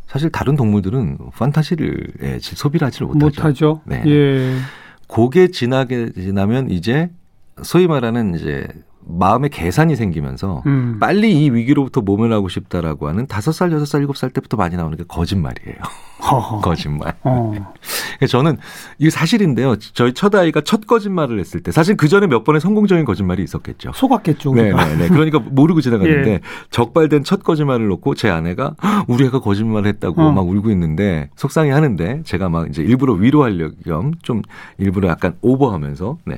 사실 0.07 0.31
다른 0.31 0.57
동물들은 0.57 1.19
판타지를 1.37 2.07
예, 2.23 2.39
소비를 2.41 2.87
하지를 2.87 3.07
못하죠. 3.09 3.25
못하죠. 3.27 3.81
네. 3.85 4.03
예. 4.07 4.57
고게 5.09 5.49
지나게 5.49 6.13
지나면 6.13 6.71
이제 6.71 7.11
소위 7.63 7.87
말하는 7.87 8.35
이제 8.35 8.67
마음의 9.07 9.51
계산이 9.51 9.97
생기면서 9.97 10.63
음. 10.67 10.99
빨리 10.99 11.45
이 11.45 11.51
위기로부터 11.51 12.01
모면하고 12.01 12.49
싶다라고 12.49 13.09
하는 13.09 13.27
다섯 13.27 13.53
살, 13.53 13.71
여섯 13.73 13.85
살, 13.85 14.01
일곱 14.01 14.17
살 14.17 14.31
때부터 14.31 14.57
많이 14.57 14.77
나오는 14.77 14.97
게 14.97 15.05
거짓말이에요. 15.07 15.77
거짓말. 16.63 17.15
어. 17.23 17.53
저는 18.29 18.57
이게 18.99 19.11
사실인데요. 19.11 19.77
저희 19.77 20.15
첫 20.15 20.35
아이가 20.35 20.63
첫 20.63 20.87
거짓말을 20.87 21.39
했을 21.39 21.63
때 21.63 21.71
사실 21.71 21.97
그 21.97 22.09
전에 22.09 22.27
몇 22.27 22.45
번의 22.45 22.61
성공적인 22.61 23.05
거짓말이 23.05 23.43
있었겠죠. 23.43 23.93
속았겠죠. 23.95 24.55
네, 24.55 24.73
네, 24.73 24.97
네. 24.97 25.09
그러니까 25.09 25.39
모르고 25.39 25.81
지나갔는데 25.81 26.31
예. 26.31 26.41
적발된 26.71 27.25
첫 27.25 27.43
거짓말을 27.43 27.87
놓고 27.89 28.15
제 28.15 28.31
아내가 28.31 28.75
우리 29.07 29.27
애가 29.27 29.41
거짓말을 29.41 29.87
했다고 29.89 30.23
어. 30.23 30.33
막 30.33 30.49
울고 30.49 30.71
있는데 30.71 31.29
속상해 31.37 31.71
하는데 31.71 32.23
제가 32.25 32.49
막 32.49 32.69
이제 32.69 32.83
일부러 32.83 33.13
위로하려 33.13 33.71
겸좀 33.85 34.43
일부러 34.79 35.09
약간 35.09 35.35
오버하면서 35.43 36.19
네. 36.25 36.37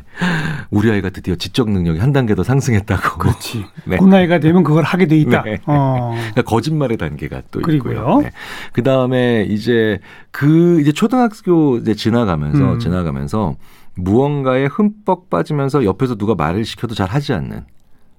우리 0.70 0.90
아이가 0.90 1.10
드디어 1.10 1.36
지적 1.36 1.70
능력이 1.70 2.00
한 2.00 2.12
단계 2.12 2.34
더 2.34 2.42
상. 2.42 2.56
상승했다고. 2.56 3.18
그렇지. 3.18 3.64
네. 3.84 3.96
그 3.98 4.04
나이가 4.04 4.38
되면 4.38 4.62
그걸 4.62 4.84
하게 4.84 5.06
돼 5.06 5.16
있다. 5.16 5.42
네. 5.42 5.58
어. 5.66 6.12
그러니까 6.14 6.42
거짓말의 6.42 6.96
단계가 6.96 7.42
또 7.50 7.60
그리고요. 7.60 7.92
있고요. 7.92 8.20
네. 8.22 8.30
그 8.72 8.82
다음에 8.82 9.46
이제 9.48 9.72
그 10.30 10.80
이제 10.80 10.92
초등학교 10.92 11.78
이제 11.78 11.94
지나가면서 11.94 12.74
음. 12.74 12.78
지나가면서 12.78 13.56
무언가에 13.94 14.66
흠뻑 14.66 15.30
빠지면서 15.30 15.84
옆에서 15.84 16.16
누가 16.16 16.34
말을 16.34 16.64
시켜도 16.64 16.94
잘 16.94 17.08
하지 17.08 17.32
않는. 17.32 17.64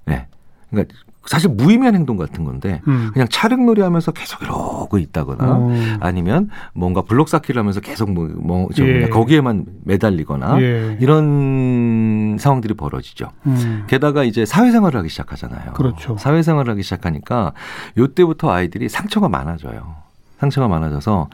네. 0.05 0.27
그러니까 0.69 0.95
사실 1.27 1.49
무의미한 1.49 1.93
행동 1.93 2.15
같은 2.17 2.45
건데 2.45 2.81
음. 2.87 3.11
그냥 3.13 3.27
차량놀이 3.29 3.81
하면서 3.81 4.11
계속 4.11 4.41
이러고 4.41 4.97
있다거나 4.97 5.57
오. 5.57 5.71
어. 5.71 5.73
아니면 5.99 6.49
뭔가 6.73 7.01
블록 7.01 7.27
쌓기를 7.27 7.59
하면서 7.59 7.81
계속 7.81 8.09
뭐, 8.11 8.29
뭐 8.35 8.69
예. 8.79 9.09
거기에만 9.09 9.65
매달리거나 9.83 10.61
예. 10.61 10.97
이런 11.01 12.37
상황들이 12.39 12.75
벌어지죠. 12.75 13.29
음. 13.45 13.83
게다가 13.87 14.23
이제 14.23 14.45
사회생활을 14.45 14.97
하기 14.99 15.09
시작하잖아요. 15.09 15.73
그렇죠. 15.73 16.17
사회생활을 16.17 16.71
하기 16.71 16.83
시작하니까 16.83 17.51
요때부터 17.97 18.49
아이들이 18.49 18.87
상처가 18.87 19.27
많아져요. 19.27 20.06
상처가 20.39 20.67
많아져서 20.67 21.29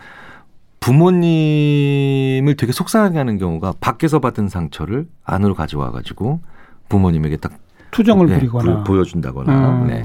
부모님을 0.79 2.55
되게 2.57 2.71
속상하게 2.71 3.17
하는 3.17 3.37
경우가 3.37 3.75
밖에서 3.79 4.19
받은 4.19 4.49
상처를 4.49 5.07
안으로 5.23 5.55
가져와 5.55 5.91
가지고 5.91 6.41
부모님에게 6.89 7.37
딱 7.37 7.53
투정을 7.91 8.27
네, 8.27 8.35
부리거나 8.35 8.83
보여준다거나 8.83 9.69
음. 9.69 9.87
네. 9.87 10.03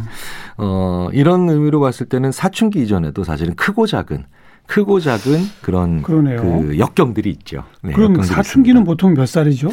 어, 0.58 1.08
이런 1.12 1.48
의미로 1.48 1.80
봤을 1.80 2.06
때는 2.06 2.32
사춘기 2.32 2.82
이전에도 2.82 3.24
사실은 3.24 3.54
크고 3.54 3.86
작은 3.86 4.24
크고 4.66 5.00
작은 5.00 5.40
그런 5.62 6.02
그러네요. 6.02 6.42
그 6.42 6.78
역경들이 6.78 7.30
있죠. 7.30 7.64
네, 7.82 7.92
그럼 7.92 8.22
사춘기는 8.22 8.82
있습니다. 8.82 8.84
보통 8.84 9.14
몇 9.14 9.26
살이죠? 9.26 9.70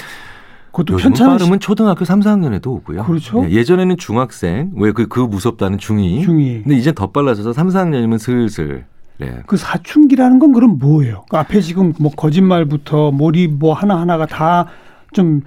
그것도 0.72 0.98
편차는 0.98 1.38
빠르면 1.38 1.60
초등학교 1.60 2.04
3, 2.04 2.22
4학년에도 2.22 2.68
오고요. 2.68 3.04
그렇죠. 3.04 3.42
네, 3.44 3.52
예전에는 3.52 3.98
중학생 3.98 4.72
왜 4.76 4.92
그그 4.92 5.20
무섭다는 5.20 5.78
중2. 5.78 6.26
중2. 6.26 6.64
근데 6.64 6.76
이제 6.76 6.92
더 6.94 7.12
빨라져서 7.12 7.54
3, 7.54 7.68
4학년이면 7.70 8.18
슬슬 8.18 8.86
네. 9.18 9.40
그 9.48 9.58
사춘기라는 9.58 10.40
건 10.40 10.52
그럼 10.52 10.78
뭐예요? 10.80 11.26
그 11.30 11.38
앞에 11.38 11.62
지금 11.62 11.94
뭐 12.00 12.12
거짓말부터 12.12 13.12
몰입 13.12 13.54
뭐 13.54 13.74
하나 13.74 14.00
하나가 14.00 14.26
다 14.26 14.68
좀 15.16 15.42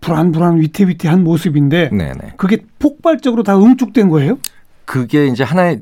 불안불안 0.00 0.60
위태위태한 0.60 1.22
모습인데 1.22 1.90
네네. 1.90 2.34
그게 2.36 2.58
폭발적으로 2.78 3.42
다 3.42 3.58
응축된 3.58 4.08
거예요? 4.08 4.38
그게 4.84 5.26
이제 5.26 5.44
하나의 5.44 5.80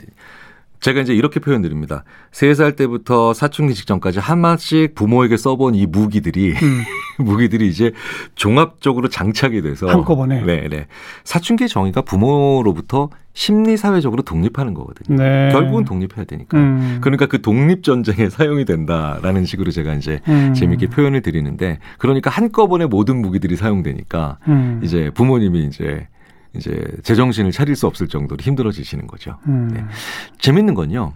제가 0.81 1.03
이제 1.03 1.15
이렇게 1.15 1.41
표현드립니다. 1.41 2.05
세살 2.33 2.75
때부터 2.75 3.35
사춘기 3.35 3.75
직전까지 3.75 4.19
하나씩 4.19 4.95
부모에게 4.95 5.37
써본 5.37 5.75
이 5.75 5.87
무기들이 5.87 6.53
음. 6.53 6.83
무기들이 7.25 7.69
이제 7.69 7.93
종합적으로 8.35 9.09
장착이 9.09 9.61
돼서 9.61 9.89
한꺼번에 9.89 10.43
네, 10.43 10.69
네. 10.69 10.87
사춘기 11.25 11.69
정의가 11.69 12.03
부모로부터 12.03 13.11
심리 13.35 13.77
사회적으로 13.77 14.23
독립하는 14.23 14.75
거거든요. 14.75 15.17
네. 15.17 15.51
결국은 15.53 15.85
독립해야 15.85 16.25
되니까. 16.25 16.59
음. 16.59 16.99
그러니까 17.01 17.27
그 17.27 17.43
독립 17.43 17.85
전쟁에 17.85 18.29
사용이 18.31 18.65
된다라는 18.65 19.45
식으로 19.45 19.71
제가 19.71 19.95
이제 19.95 20.21
음. 20.29 20.55
재미있게 20.55 20.89
표현을 20.89 21.21
드리는데 21.21 21.79
그러니까 21.99 22.31
한꺼번에 22.31 22.87
모든 22.87 23.21
무기들이 23.21 23.57
사용되니까 23.57 24.39
음. 24.49 24.81
이제 24.83 25.11
부모님이 25.15 25.65
이제 25.67 26.09
이제 26.54 26.85
제정신을 27.04 27.52
차릴 27.52 27.76
수 27.76 27.87
없을 27.87 28.09
정도로 28.09 28.38
힘들어지시는 28.40 29.07
거죠. 29.07 29.37
음. 29.47 29.69
네. 29.73 29.85
재밌는 30.38 30.75
건요. 30.75 31.12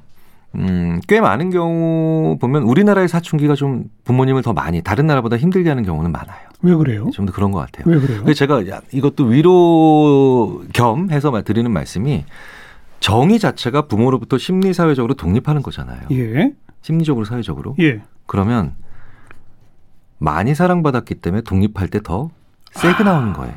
음, 0.57 1.01
꽤 1.09 1.21
많은 1.21 1.51
경우 1.51 2.39
보면 2.39 2.63
우리나라의 2.63 3.09
사춘기가 3.09 3.57
좀 3.57 3.87
부모님을 4.05 4.43
더 4.43 4.53
많이 4.53 4.83
다른 4.83 5.07
나라보다 5.09 5.37
힘들게 5.37 5.69
하는 5.69 5.83
경우는 5.85 6.13
많아요. 6.13 6.47
왜 6.63 6.75
그래요? 6.77 7.11
좀 7.13 7.27
더 7.27 7.33
그런 7.33 7.51
것 7.51 7.59
같아요. 7.59 7.93
왜 7.93 7.99
그래요? 8.01 8.23
그래서 8.23 8.39
제가 8.39 8.63
이것도 8.93 9.25
위로 9.25 10.63
겸 10.73 11.11
해서 11.11 11.33
드리는 11.43 11.69
말씀이 11.71 12.25
정의 13.01 13.41
자체가 13.41 13.89
부모로부터 13.89 14.39
심리 14.39 14.73
사회적으로 14.73 15.15
독립하는 15.15 15.61
거잖아요. 15.63 16.03
예. 16.13 16.53
심리적으로 16.83 17.25
사회적으로. 17.25 17.75
예. 17.81 18.01
그러면 18.27 18.75
많이 20.19 20.55
사랑받았기 20.55 21.17
때문에 21.17 21.43
독립할 21.43 21.89
때 21.89 21.99
더 22.01 22.31
세게 22.73 22.95
아. 23.01 23.03
나오는 23.03 23.33
거예요. 23.33 23.55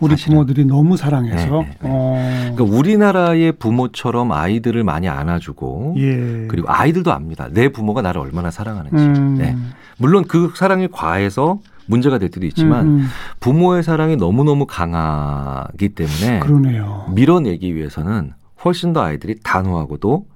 우리 0.00 0.10
사실은. 0.10 0.34
부모들이 0.34 0.64
너무 0.64 0.96
사랑해서. 0.96 1.60
네, 1.60 1.66
네, 1.66 1.78
네. 1.80 1.88
어. 1.90 2.50
그러니까 2.54 2.76
우리나라의 2.76 3.52
부모처럼 3.52 4.32
아이들을 4.32 4.82
많이 4.84 5.08
안아주고 5.08 5.94
예. 5.98 6.46
그리고 6.48 6.68
아이들도 6.70 7.12
압니다. 7.12 7.48
내 7.50 7.68
부모가 7.68 8.02
나를 8.02 8.20
얼마나 8.20 8.50
사랑하는지. 8.50 8.96
음. 8.96 9.34
네. 9.38 9.56
물론 9.98 10.24
그 10.26 10.52
사랑이 10.54 10.88
과해서 10.88 11.60
문제가 11.86 12.18
될 12.18 12.30
때도 12.30 12.46
있지만 12.46 12.86
음. 12.86 12.94
음. 12.98 13.06
부모의 13.40 13.82
사랑이 13.82 14.16
너무너무 14.16 14.66
강하기 14.66 15.90
때문에 15.90 16.40
그러네요. 16.40 17.06
밀어내기 17.14 17.74
위해서는 17.74 18.32
훨씬 18.64 18.92
더 18.92 19.02
아이들이 19.02 19.36
단호하고도 19.42 20.26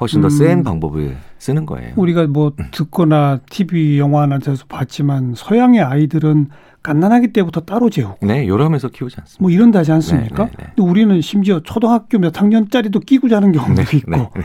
훨씬 0.00 0.22
더센 0.22 0.60
음. 0.60 0.64
방법을 0.64 1.16
쓰는 1.38 1.66
거예요. 1.66 1.92
우리가 1.96 2.26
뭐 2.26 2.52
음. 2.58 2.68
듣거나 2.70 3.40
TV 3.50 3.98
영화나 3.98 4.38
데서 4.38 4.64
봤지만 4.66 5.34
서양의 5.36 5.82
아이들은 5.82 6.48
갓난아기 6.82 7.32
때부터 7.32 7.60
따로 7.60 7.90
재우고. 7.90 8.26
네, 8.26 8.48
요러면서 8.48 8.88
키우지 8.88 9.16
않습니다. 9.20 9.42
뭐 9.42 9.50
이런다지 9.50 9.90
하 9.90 9.96
않습니까? 9.96 10.44
네, 10.46 10.50
네, 10.50 10.56
네. 10.58 10.72
근데 10.74 10.82
우리는 10.82 11.20
심지어 11.20 11.60
초등학교 11.60 12.18
몇 12.18 12.40
학년짜리도 12.40 13.00
끼고 13.00 13.28
자는 13.28 13.52
경우도 13.52 13.82
네, 13.82 13.96
있고. 13.96 14.10
네, 14.10 14.30
네. 14.36 14.42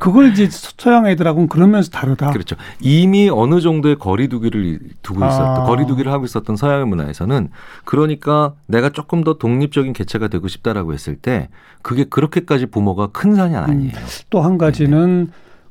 그걸 0.00 0.32
이제 0.32 0.48
서양 0.50 1.06
애들하고는 1.06 1.48
그러면서 1.48 1.90
다르다. 1.90 2.30
그렇죠. 2.30 2.56
이미 2.80 3.28
어느 3.28 3.60
정도의 3.60 3.96
거리두기를 3.96 4.80
두고 5.02 5.24
있었던 5.24 5.62
아. 5.62 5.64
거리두기를 5.64 6.10
하고 6.10 6.24
있었던 6.24 6.56
서양의 6.56 6.86
문화에서는 6.86 7.50
그러니까 7.84 8.54
내가 8.66 8.88
조금 8.88 9.22
더 9.22 9.34
독립적인 9.34 9.92
개체가 9.92 10.28
되고 10.28 10.48
싶다라고 10.48 10.94
했을 10.94 11.16
때 11.16 11.50
그게 11.82 12.04
그렇게까지 12.04 12.66
부모가 12.66 13.08
큰 13.08 13.34
산이 13.34 13.54
아니에요. 13.54 13.92
음. 13.92 14.06
또한 14.30 14.56
가지는 14.56 15.26
네네. 15.26 15.26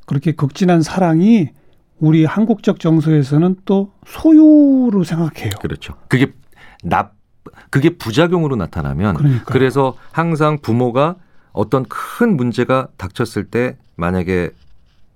그렇게 0.06 0.32
극진한 0.32 0.80
사랑이 0.80 1.50
우리 2.00 2.24
한국적 2.24 2.80
정서에서는 2.80 3.56
또 3.64 3.92
소유로 4.06 5.04
생각해요. 5.04 5.50
그렇죠. 5.60 5.94
그게 6.08 6.32
나 6.82 7.10
그게 7.70 7.90
부작용으로 7.90 8.56
나타나면 8.56 9.14
그러니까요. 9.16 9.44
그래서 9.46 9.94
항상 10.10 10.58
부모가 10.60 11.16
어떤 11.52 11.84
큰 11.88 12.36
문제가 12.36 12.88
닥쳤을 12.96 13.44
때 13.44 13.76
만약에 13.96 14.50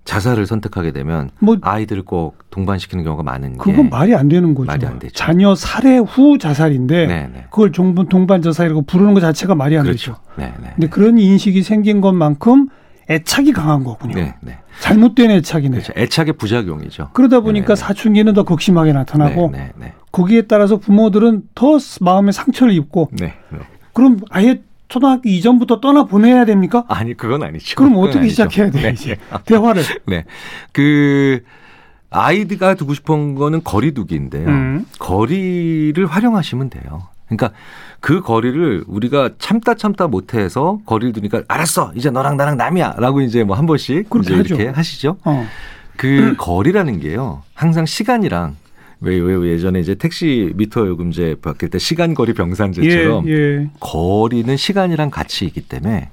자살을 0.04 0.46
선택하게 0.46 0.92
되면 0.92 1.30
뭐 1.38 1.56
아이들을 1.62 2.02
꼭 2.04 2.36
동반시키는 2.50 3.04
경우가 3.04 3.22
많은 3.22 3.52
게 3.52 3.58
그건 3.58 3.88
말이 3.88 4.14
안 4.14 4.28
되는 4.28 4.54
거죠. 4.54 4.66
말이 4.66 4.84
안 4.84 4.98
되죠. 4.98 5.14
자녀 5.14 5.54
살해 5.54 5.96
후 5.96 6.36
자살인데 6.36 7.06
네네. 7.06 7.44
그걸 7.50 7.72
종분 7.72 8.08
동반 8.10 8.42
자살이라고 8.42 8.82
부르는 8.82 9.14
것 9.14 9.20
자체가 9.20 9.54
말이 9.54 9.78
안 9.78 9.84
그렇죠. 9.84 10.12
되죠. 10.12 10.22
네네. 10.36 10.72
근데 10.74 10.88
그런 10.88 11.18
인식이 11.18 11.62
생긴 11.62 12.02
것만큼 12.02 12.68
애착이 13.10 13.52
강한 13.52 13.84
거군요. 13.84 14.14
네 14.14 14.34
네. 14.40 14.58
잘못된 14.80 15.30
애착이네. 15.30 15.70
그렇죠. 15.78 15.92
애착의 15.96 16.34
부작용이죠. 16.34 17.10
그러다 17.12 17.40
보니까 17.40 17.68
네네. 17.68 17.76
사춘기는 17.76 18.32
더 18.34 18.42
극심하게 18.44 18.92
나타나고 18.92 19.50
네네. 19.52 19.92
거기에 20.12 20.42
따라서 20.42 20.78
부모들은 20.78 21.42
더 21.54 21.78
마음에 22.00 22.32
상처를 22.32 22.72
입고 22.74 23.10
네. 23.12 23.34
그럼 23.92 24.18
아예 24.30 24.62
초등학교 24.88 25.28
이전부터 25.28 25.80
떠나 25.80 26.04
보내야 26.04 26.44
됩니까? 26.44 26.84
아니 26.88 27.14
그건 27.14 27.42
아니죠. 27.42 27.76
그럼 27.76 27.96
어떻게 27.96 28.18
아니죠. 28.20 28.30
시작해야 28.32 28.70
돼 28.70 28.82
네. 28.82 28.90
이제 28.90 29.16
대화를? 29.46 29.82
네, 30.06 30.24
그 30.72 31.42
아이디가 32.10 32.74
두고 32.74 32.94
싶은 32.94 33.34
거는 33.34 33.62
거리두기인데요. 33.64 34.46
음. 34.48 34.86
거리를 34.98 36.04
활용하시면 36.06 36.70
돼요. 36.70 37.08
그러니까 37.26 37.52
그 38.00 38.20
거리를 38.20 38.84
우리가 38.86 39.30
참다 39.38 39.74
참다 39.74 40.08
못해서 40.08 40.80
거리를 40.86 41.12
두니까 41.14 41.42
알았어 41.48 41.92
이제 41.94 42.10
너랑 42.10 42.36
나랑 42.36 42.56
남이야라고 42.56 43.22
이제 43.22 43.44
뭐 43.44 43.56
한 43.56 43.66
번씩 43.66 44.08
이제 44.22 44.34
이렇게 44.34 44.68
하시죠. 44.68 45.16
어. 45.24 45.46
그 45.96 46.06
음. 46.06 46.34
거리라는 46.36 47.00
게요 47.00 47.42
항상 47.54 47.86
시간이랑 47.86 48.56
왜, 49.00 49.18
왜 49.18 49.50
예전에 49.50 49.80
이제 49.80 49.94
택시 49.94 50.52
미터 50.54 50.86
요금제 50.86 51.36
바뀔 51.42 51.70
때 51.70 51.78
시간 51.78 52.14
거리 52.14 52.32
병산제처럼 52.32 53.28
예, 53.28 53.32
예. 53.32 53.70
거리는 53.80 54.56
시간이랑 54.56 55.10
같이 55.10 55.44
있기 55.46 55.62
때문에 55.62 56.10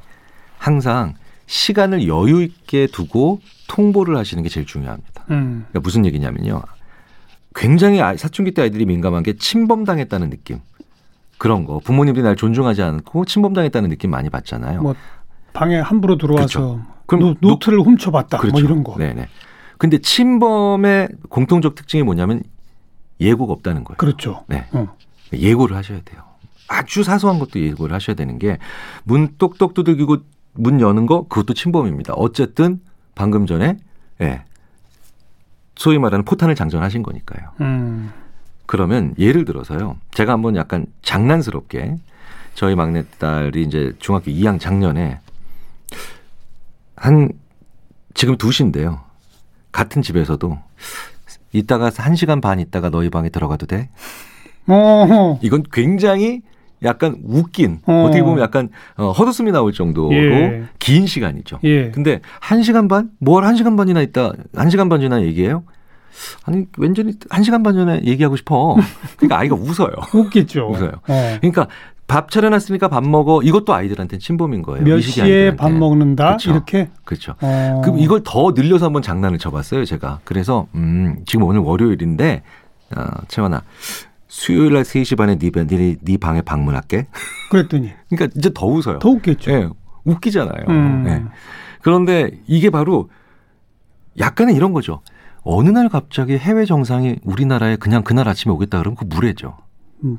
항상 0.57 1.15
시간을 1.47 2.07
여유 2.07 2.41
있게 2.41 2.87
두고 2.87 3.41
통보를 3.67 4.17
하시는 4.17 4.41
게 4.43 4.49
제일 4.49 4.65
중요합니다. 4.65 5.25
음. 5.31 5.65
그러니까 5.69 5.79
무슨 5.81 6.05
얘기냐면요. 6.05 6.61
굉장히 7.55 7.99
사춘기 8.17 8.51
때 8.51 8.61
아이들이 8.61 8.85
민감한 8.85 9.23
게 9.23 9.33
침범당했다는 9.33 10.29
느낌. 10.29 10.59
그런 11.41 11.65
거. 11.65 11.79
부모님들이 11.79 12.23
날 12.23 12.35
존중하지 12.35 12.83
않고 12.83 13.25
침범당했다는 13.25 13.89
느낌 13.89 14.11
많이 14.11 14.29
받잖아요. 14.29 14.83
뭐 14.83 14.93
방에 15.53 15.79
함부로 15.79 16.15
들어와서 16.15 16.59
그렇죠. 16.59 16.85
그럼 17.07 17.35
노, 17.41 17.57
트를 17.57 17.79
훔쳐봤다. 17.81 18.37
뭐 18.37 18.41
그렇죠. 18.41 18.53
뭐 18.53 18.61
이런 18.61 18.83
거. 18.83 18.95
네네. 18.95 19.27
근데 19.79 19.97
침범의 19.97 21.09
공통적 21.29 21.73
특징이 21.73 22.03
뭐냐면 22.03 22.43
예고가 23.19 23.53
없다는 23.53 23.83
거예요. 23.85 23.97
그렇죠. 23.97 24.45
네. 24.49 24.67
어. 24.73 24.95
예고를 25.33 25.75
하셔야 25.75 26.01
돼요. 26.05 26.21
아주 26.67 27.03
사소한 27.03 27.39
것도 27.39 27.59
예고를 27.59 27.95
하셔야 27.95 28.15
되는 28.15 28.37
게 28.37 28.59
문 29.03 29.29
똑똑 29.39 29.73
두들기고 29.73 30.17
문 30.53 30.79
여는 30.79 31.07
거 31.07 31.23
그것도 31.27 31.55
침범입니다. 31.55 32.13
어쨌든 32.17 32.81
방금 33.15 33.47
전에 33.47 33.77
예. 34.21 34.43
소위 35.75 35.97
말하는 35.97 36.23
포탄을 36.23 36.53
장전하신 36.53 37.01
거니까요. 37.01 37.49
음. 37.61 38.11
그러면 38.71 39.13
예를 39.19 39.43
들어서요. 39.43 39.97
제가 40.11 40.31
한번 40.31 40.55
약간 40.55 40.85
장난스럽게 41.01 41.97
저희 42.53 42.73
막내딸이 42.73 43.63
이제 43.63 43.91
중학교 43.99 44.31
2학 44.31 44.61
작년에 44.61 45.19
한 46.95 47.33
지금 48.13 48.37
2시인데요. 48.37 49.01
같은 49.73 50.01
집에서도 50.01 50.57
이따가 51.51 51.91
한 51.97 52.15
시간 52.15 52.39
반 52.39 52.61
있다가 52.61 52.89
너희 52.89 53.09
방에 53.09 53.27
들어가도 53.27 53.65
돼? 53.65 53.89
어허. 54.69 55.39
이건 55.41 55.63
굉장히 55.73 56.41
약간 56.81 57.17
웃긴 57.25 57.81
어. 57.85 58.05
떻게 58.07 58.23
보면 58.23 58.41
약간 58.41 58.69
어, 58.95 59.11
헛웃음이 59.11 59.51
나올 59.51 59.73
정도로 59.73 60.13
예. 60.13 60.63
긴 60.79 61.07
시간이죠. 61.07 61.59
예. 61.65 61.91
근데 61.91 62.21
한 62.39 62.63
시간 62.63 62.87
반? 62.87 63.11
뭘한 63.19 63.57
시간 63.57 63.75
반이나 63.75 64.01
있다 64.01 64.31
한 64.55 64.69
시간 64.69 64.87
반 64.87 65.01
전에 65.01 65.25
얘기해요? 65.25 65.65
아니 66.45 66.65
왠지 66.77 67.03
한 67.29 67.43
시간 67.43 67.63
반 67.63 67.73
전에 67.73 68.01
얘기하고 68.03 68.35
싶어. 68.35 68.75
그러니까 69.17 69.39
아이가 69.39 69.55
웃어요. 69.55 69.91
웃겠죠. 70.13 70.69
웃어요. 70.69 70.91
어. 71.07 71.37
그러니까 71.39 71.67
밥 72.07 72.29
차려놨으니까 72.29 72.89
밥 72.89 73.05
먹어. 73.07 73.41
이것도 73.41 73.73
아이들한테 73.73 74.17
침범인 74.17 74.61
거예요. 74.63 74.83
몇 74.83 74.99
시에 74.99 75.23
아이들한테. 75.23 75.55
밥 75.55 75.71
먹는다 75.71 76.25
그렇죠. 76.25 76.51
이렇게. 76.51 76.89
그렇죠. 77.05 77.35
어. 77.41 77.81
그럼 77.83 77.99
이걸 77.99 78.21
더 78.23 78.51
늘려서 78.53 78.85
한번 78.87 79.01
장난을 79.01 79.37
쳐봤어요. 79.37 79.85
제가. 79.85 80.19
그래서 80.23 80.67
음, 80.75 81.23
지금 81.25 81.45
오늘 81.45 81.61
월요일인데 81.61 82.43
어, 82.97 83.03
채원아 83.27 83.63
수요일 84.27 84.73
날 84.73 84.83
3시 84.83 85.17
반에 85.17 85.37
네, 85.37 85.51
네, 85.51 85.95
네 86.01 86.17
방에 86.17 86.41
방문할게. 86.41 87.07
그랬더니. 87.49 87.91
그러니까 88.09 88.33
이제 88.37 88.49
더 88.53 88.65
웃어요. 88.65 88.99
더 88.99 89.09
웃겠죠. 89.09 89.51
네, 89.51 89.69
웃기잖아요. 90.03 90.65
음. 90.69 91.03
네. 91.03 91.23
그런데 91.81 92.31
이게 92.47 92.69
바로 92.69 93.09
약간은 94.19 94.55
이런 94.55 94.73
거죠. 94.73 95.01
어느 95.43 95.69
날 95.69 95.89
갑자기 95.89 96.37
해외 96.37 96.65
정상이 96.65 97.17
우리나라에 97.23 97.75
그냥 97.75 98.03
그날 98.03 98.27
아침에 98.27 98.53
오겠다 98.53 98.79
그러면 98.79 98.95
그 98.95 99.05
무례죠. 99.05 99.57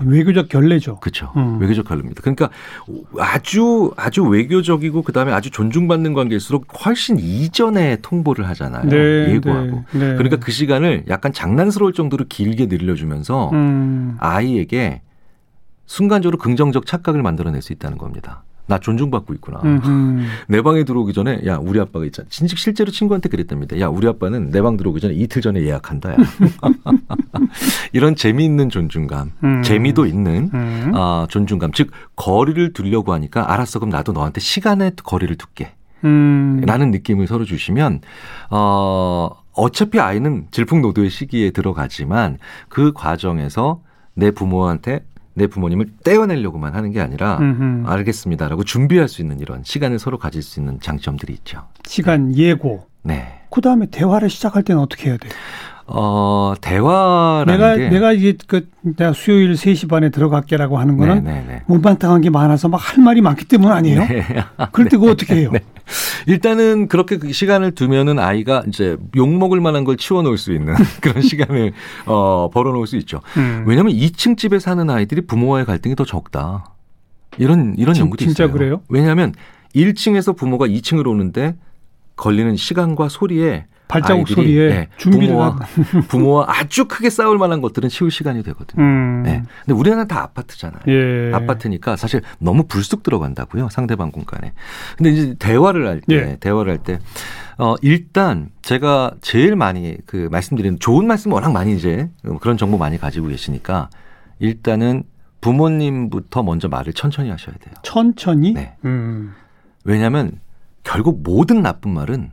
외교적 0.04 0.48
결례죠. 0.48 1.00
그렇죠. 1.00 1.32
음. 1.36 1.58
외교적 1.60 1.86
결례입니다. 1.86 2.22
그러니까 2.22 2.50
아주 3.18 3.92
아주 3.96 4.22
외교적이고 4.22 5.02
그다음에 5.02 5.32
아주 5.32 5.50
존중받는 5.50 6.14
관계일수록 6.14 6.66
훨씬 6.84 7.18
이전에 7.18 7.96
통보를 8.00 8.48
하잖아요. 8.48 8.88
네, 8.88 9.34
예고하고. 9.34 9.84
네, 9.92 9.98
네. 9.98 10.14
그러니까 10.14 10.36
그 10.36 10.52
시간을 10.52 11.04
약간 11.08 11.32
장난스러울 11.32 11.94
정도로 11.94 12.26
길게 12.28 12.66
늘려주면서 12.66 13.50
음. 13.52 14.16
아이에게 14.20 15.02
순간적으로 15.86 16.38
긍정적 16.38 16.86
착각을 16.86 17.22
만들어낼 17.22 17.60
수 17.60 17.72
있다는 17.72 17.98
겁니다. 17.98 18.44
나 18.66 18.78
존중받고 18.78 19.34
있구나. 19.34 19.60
음흠. 19.64 20.24
내 20.48 20.62
방에 20.62 20.84
들어오기 20.84 21.12
전에 21.12 21.40
야 21.46 21.56
우리 21.56 21.80
아빠가 21.80 22.04
있잖아. 22.06 22.28
진즉 22.30 22.58
실제로 22.58 22.90
친구한테 22.90 23.28
그랬답니다. 23.28 23.78
야 23.80 23.88
우리 23.88 24.06
아빠는 24.06 24.50
내 24.50 24.62
방 24.62 24.76
들어오기 24.76 25.00
전에 25.00 25.14
이틀 25.14 25.42
전에 25.42 25.62
예약한다. 25.62 26.12
야. 26.12 26.16
이런 27.92 28.14
재미있는 28.14 28.68
존중감, 28.70 29.32
음. 29.44 29.62
재미도 29.62 30.06
있는 30.06 30.50
음. 30.54 30.92
어, 30.94 31.26
존중감. 31.28 31.72
즉 31.72 31.90
거리를 32.16 32.72
두려고 32.72 33.12
하니까 33.12 33.52
알았어 33.52 33.78
그럼 33.78 33.90
나도 33.90 34.12
너한테 34.12 34.40
시간의 34.40 34.92
거리를 35.02 35.34
둘게. 35.36 35.72
음. 36.04 36.60
라는 36.66 36.90
느낌을 36.90 37.26
서로 37.28 37.44
주시면 37.44 38.00
어 38.50 39.30
어차피 39.52 40.00
아이는 40.00 40.46
질풍노도의 40.50 41.10
시기에 41.10 41.50
들어가지만 41.50 42.38
그 42.68 42.92
과정에서 42.92 43.80
내 44.14 44.30
부모한테 44.30 45.04
내 45.34 45.46
부모님을 45.46 45.86
떼어내려고만 46.04 46.74
하는 46.74 46.90
게 46.92 47.00
아니라 47.00 47.38
음흠. 47.40 47.88
알겠습니다라고 47.88 48.64
준비할 48.64 49.08
수 49.08 49.22
있는 49.22 49.40
이런 49.40 49.62
시간을 49.64 49.98
서로 49.98 50.18
가질 50.18 50.42
수 50.42 50.60
있는 50.60 50.78
장점들이 50.80 51.32
있죠. 51.34 51.62
시간 51.86 52.28
네. 52.32 52.36
예고. 52.36 52.86
네. 53.02 53.40
그다음에 53.50 53.86
대화를 53.86 54.30
시작할 54.30 54.62
때는 54.62 54.80
어떻게 54.80 55.08
해야 55.10 55.16
돼요? 55.16 55.32
어, 55.86 56.54
대화라는 56.60 57.52
내가 57.54 57.76
게 57.76 57.88
내가 57.90 58.12
이게 58.12 58.34
그 58.46 58.68
내가 58.82 59.12
수요일 59.12 59.54
3시 59.54 59.88
반에 59.90 60.10
들어갈게라고 60.10 60.78
하는 60.78 60.96
거는 60.96 61.24
네네네. 61.24 61.62
못마땅한 61.66 62.20
게 62.20 62.30
많아서 62.30 62.68
막 62.68 62.82
할 62.82 63.02
말이 63.02 63.20
많기 63.20 63.44
때문 63.46 63.72
아니에요? 63.72 64.00
네. 64.06 64.24
그럴 64.72 64.88
때 64.88 64.96
그거 64.96 65.10
어떻게 65.10 65.34
해요? 65.36 65.50
네. 65.52 65.60
일단은 66.26 66.88
그렇게 66.88 67.18
그 67.18 67.32
시간을 67.32 67.72
두면은 67.74 68.18
아이가 68.18 68.62
이제 68.68 68.96
욕 69.16 69.28
먹을 69.28 69.60
만한 69.60 69.84
걸 69.84 69.96
치워 69.96 70.22
놓을 70.22 70.38
수 70.38 70.52
있는 70.52 70.74
그런 71.00 71.22
시간을 71.22 71.72
어, 72.06 72.50
벌어 72.52 72.72
놓을 72.72 72.86
수 72.86 72.96
있죠. 72.96 73.20
음. 73.36 73.64
왜냐하면 73.66 73.94
2층 73.94 74.36
집에 74.36 74.58
사는 74.58 74.88
아이들이 74.88 75.22
부모와의 75.26 75.66
갈등이 75.66 75.94
더 75.96 76.04
적다. 76.04 76.72
이런 77.38 77.74
이런 77.78 77.94
진, 77.94 78.02
연구도 78.02 78.24
진짜 78.24 78.44
있어요. 78.44 78.56
그래요? 78.56 78.82
왜냐하면 78.88 79.34
1층에서 79.74 80.36
부모가 80.36 80.66
2층으로 80.66 81.08
오는데 81.08 81.56
걸리는 82.16 82.56
시간과 82.56 83.08
소리에 83.08 83.66
발자국 83.92 84.28
소리에 84.28 84.68
네, 84.68 84.88
부모와, 84.98 85.58
부모와 86.08 86.46
아주 86.48 86.86
크게 86.86 87.10
싸울 87.10 87.38
만한 87.38 87.60
것들은 87.60 87.88
치울 87.90 88.10
시간이 88.10 88.42
되거든요. 88.42 88.82
음. 88.82 89.22
네. 89.24 89.42
근데 89.64 89.78
우리는 89.78 90.08
다 90.08 90.22
아파트잖아요. 90.22 90.80
예. 90.88 91.32
아파트니까 91.34 91.96
사실 91.96 92.22
너무 92.38 92.64
불쑥 92.64 93.02
들어간다고요. 93.02 93.68
상대방 93.70 94.10
공간에. 94.10 94.52
근데 94.96 95.10
이제 95.10 95.34
대화를 95.38 95.86
할 95.86 96.00
때, 96.00 96.14
예. 96.14 96.36
대화를 96.40 96.72
할 96.72 96.78
때, 96.78 96.98
어, 97.58 97.74
일단 97.82 98.48
제가 98.62 99.12
제일 99.20 99.56
많이 99.56 99.96
그 100.06 100.28
말씀드리는 100.30 100.78
좋은 100.78 101.06
말씀 101.06 101.32
워낙 101.32 101.52
많이 101.52 101.76
이제 101.76 102.08
그런 102.40 102.56
정보 102.56 102.78
많이 102.78 102.98
가지고 102.98 103.28
계시니까 103.28 103.90
일단은 104.38 105.04
부모님부터 105.42 106.42
먼저 106.42 106.68
말을 106.68 106.92
천천히 106.94 107.30
하셔야 107.30 107.54
돼요. 107.56 107.74
천천히? 107.82 108.52
네. 108.54 108.76
음. 108.84 109.34
왜냐하면 109.84 110.40
결국 110.84 111.22
모든 111.22 111.62
나쁜 111.62 111.92
말은 111.92 112.30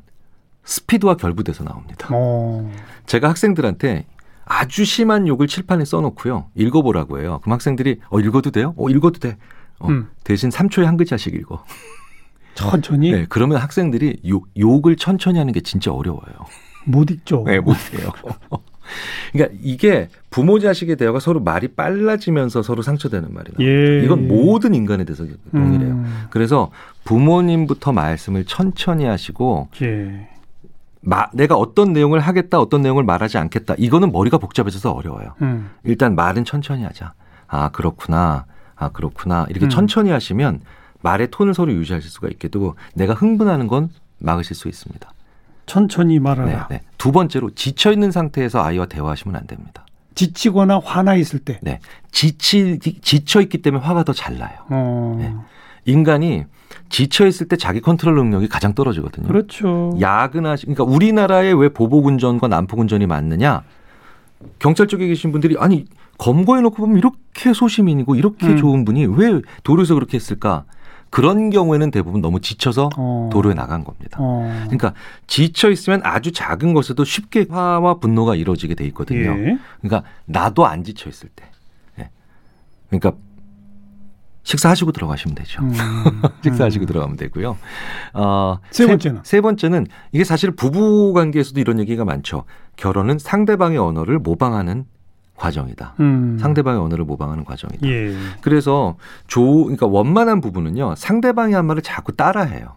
스피드와 0.70 1.18
결부돼서 1.18 1.64
나옵니다. 1.64 2.08
어. 2.12 2.72
제가 3.08 3.28
학생들한테 3.30 4.06
아주 4.46 4.86
심한 4.86 5.28
욕을 5.28 5.48
칠판에 5.48 5.84
써놓고요. 5.84 6.46
읽어보라고 6.56 7.20
해요. 7.20 7.40
그럼 7.42 7.54
학생들이 7.54 8.00
어 8.10 8.20
읽어도 8.20 8.52
돼요? 8.52 8.76
어 8.78 8.90
읽어도 8.90 9.20
돼. 9.20 9.38
어, 9.80 9.88
음. 9.88 10.10
대신 10.24 10.50
3초에 10.50 10.84
한 10.84 10.96
글자씩 10.96 11.34
읽어. 11.34 11.64
천천히? 12.54 13.12
네, 13.12 13.26
그러면 13.30 13.58
학생들이 13.58 14.18
욕, 14.28 14.48
욕을 14.58 14.96
천천히 14.96 15.40
하는 15.40 15.54
게 15.54 15.62
진짜 15.62 15.92
어려워요. 15.92 16.34
못 16.86 17.10
읽죠. 17.10 17.44
네, 17.46 17.60
못 17.60 17.76
해요. 17.94 18.12
그러니까 19.32 19.56
이게 19.62 20.10
부모 20.30 20.60
자식의 20.60 20.98
대화가 20.98 21.20
서로 21.20 21.40
말이 21.40 21.70
빨라지면서 21.70 22.64
서로 22.64 22.82
상처되는 22.82 23.34
말이에요. 23.34 23.58
예. 23.62 24.04
이건 24.04 24.28
모든 24.28 24.74
인간에 24.74 25.04
대해서 25.04 25.26
동일해요. 25.52 25.92
음. 25.92 26.26
그래서 26.32 26.72
부모님부터 27.06 27.92
말씀을 27.92 28.46
천천히 28.46 29.06
하시고 29.06 29.70
예. 29.84 30.28
마, 31.02 31.28
내가 31.34 31.56
어떤 31.56 31.94
내용을 31.94 32.20
하겠다, 32.20 32.60
어떤 32.60 32.82
내용을 32.82 33.04
말하지 33.04 33.38
않겠다. 33.38 33.76
이거는 33.78 34.12
머리가 34.12 34.38
복잡해져서 34.38 34.92
어려워요. 34.92 35.34
음. 35.42 35.72
일단 35.84 36.16
말은 36.16 36.44
천천히 36.46 36.84
하자. 36.84 37.14
아 37.48 37.70
그렇구나. 37.70 38.46
아 38.76 38.90
그렇구나. 38.90 39.46
이렇게 39.50 39.66
음. 39.68 39.70
천천히 39.70 40.12
하시면 40.12 40.62
말의 41.02 41.30
톤을 41.32 41.54
서로 41.54 41.72
유지하실 41.74 42.10
수가 42.10 42.28
있게 42.30 42.50
되고 42.50 42.76
내가 42.94 43.14
흥분하는 43.14 43.68
건 43.68 43.90
막으실 44.20 44.56
수 44.56 44.68
있습니다. 44.68 45.10
천천히 45.66 46.20
말하라. 46.20 46.68
네, 46.70 46.78
네. 46.78 46.82
두 46.98 47.12
번째로 47.12 47.52
지쳐 47.52 47.92
있는 47.94 48.12
상태에서 48.12 48.62
아이와 48.62 48.88
대화하시면 48.88 49.36
안 49.36 49.48
됩니다. 49.48 49.86
지치거나 50.16 50.82
화나 50.84 51.16
있을 51.16 51.40
때. 51.40 51.60
네. 51.62 51.80
지치 52.12 52.80
지쳐 52.80 53.40
있기 53.42 53.62
때문에 53.62 53.82
화가 53.84 54.04
더 54.04 54.12
잘 54.12 54.38
나요. 54.38 54.58
어. 54.70 55.16
네. 55.18 55.34
인간이 55.86 56.46
지쳐 56.90 57.28
있을 57.28 57.48
때 57.48 57.56
자기 57.56 57.82
컨트롤 57.82 58.16
능력이 58.16 58.48
가장 58.48 58.74
떨어지거든요. 58.74 59.28
그렇죠. 59.28 59.96
야근하시 60.00 60.66
그러니까 60.66 60.84
우리나라에 60.84 61.52
왜 61.52 61.70
보복 61.70 62.06
운전과 62.06 62.48
난폭 62.48 62.80
운전이 62.80 63.06
많느냐? 63.08 63.64
경찰 64.60 64.88
쪽에 64.88 65.08
계신 65.08 65.32
분들이 65.32 65.56
아니 65.60 65.86
검거해 66.18 66.62
놓고 66.62 66.78
보면 66.78 66.98
이렇게 66.98 67.54
소시민이고 67.54 68.16
이렇게 68.16 68.48
음. 68.48 68.58
좋은 68.58 68.86
분이 68.86 69.06
왜 69.06 69.42
도로에서 69.64 69.94
그렇게 69.96 70.18
했을까? 70.18 70.66
그런 71.10 71.50
경우에는 71.50 71.90
대부분 71.92 72.22
너무 72.22 72.40
지쳐서 72.40 72.90
어. 72.96 73.30
도로에 73.32 73.56
나간 73.56 73.84
겁니다. 73.84 74.18
어. 74.22 74.48
그러니까 74.66 74.94
지쳐 75.28 75.72
있으면 75.72 76.02
아주 76.04 76.32
작은 76.32 76.74
것에도 76.74 77.04
쉽게 77.04 77.48
화와 77.50 77.96
분노가 77.96 78.36
이루어지게 78.36 78.76
돼 78.76 78.86
있거든요. 78.88 79.32
예. 79.32 79.58
그러니까 79.82 80.08
나도 80.26 80.68
안 80.68 80.84
지쳐 80.84 81.10
있을 81.10 81.30
때. 81.36 81.46
예. 82.00 82.10
그러니까 82.90 83.14
식사하시고 84.50 84.94
들어가시면 84.94 85.36
되죠. 85.36 85.62
음. 85.62 85.74
식사하시고 86.44 86.86
음. 86.86 86.88
들어가면 86.88 87.18
되고요. 87.18 87.56
어, 88.14 88.58
세 88.72 88.88
번째는 88.88 89.22
세, 89.24 89.38
세 89.38 89.42
번째는 89.42 89.86
이게 90.12 90.24
사실 90.24 90.50
부부 90.50 91.14
관계에서도 91.14 91.60
이런 91.60 91.80
얘기가 91.80 92.04
많죠. 92.04 92.46
결혼은 92.76 93.20
상대방의 93.20 93.78
언어를 93.78 94.18
모방하는 94.18 94.86
과정이다. 95.36 95.94
음. 96.00 96.38
상대방의 96.42 96.82
언어를 96.82 97.06
모방하는 97.06 97.46
과정이다. 97.46 97.88
예. 97.88 98.16
그래서 98.42 98.98
조 99.28 99.64
그러니까 99.66 99.86
원만한 99.86 100.42
부분은요. 100.42 100.96
상대방이 100.98 101.54
한 101.54 101.68
말을 101.68 101.84
자꾸 101.84 102.12
따라해요. 102.14 102.74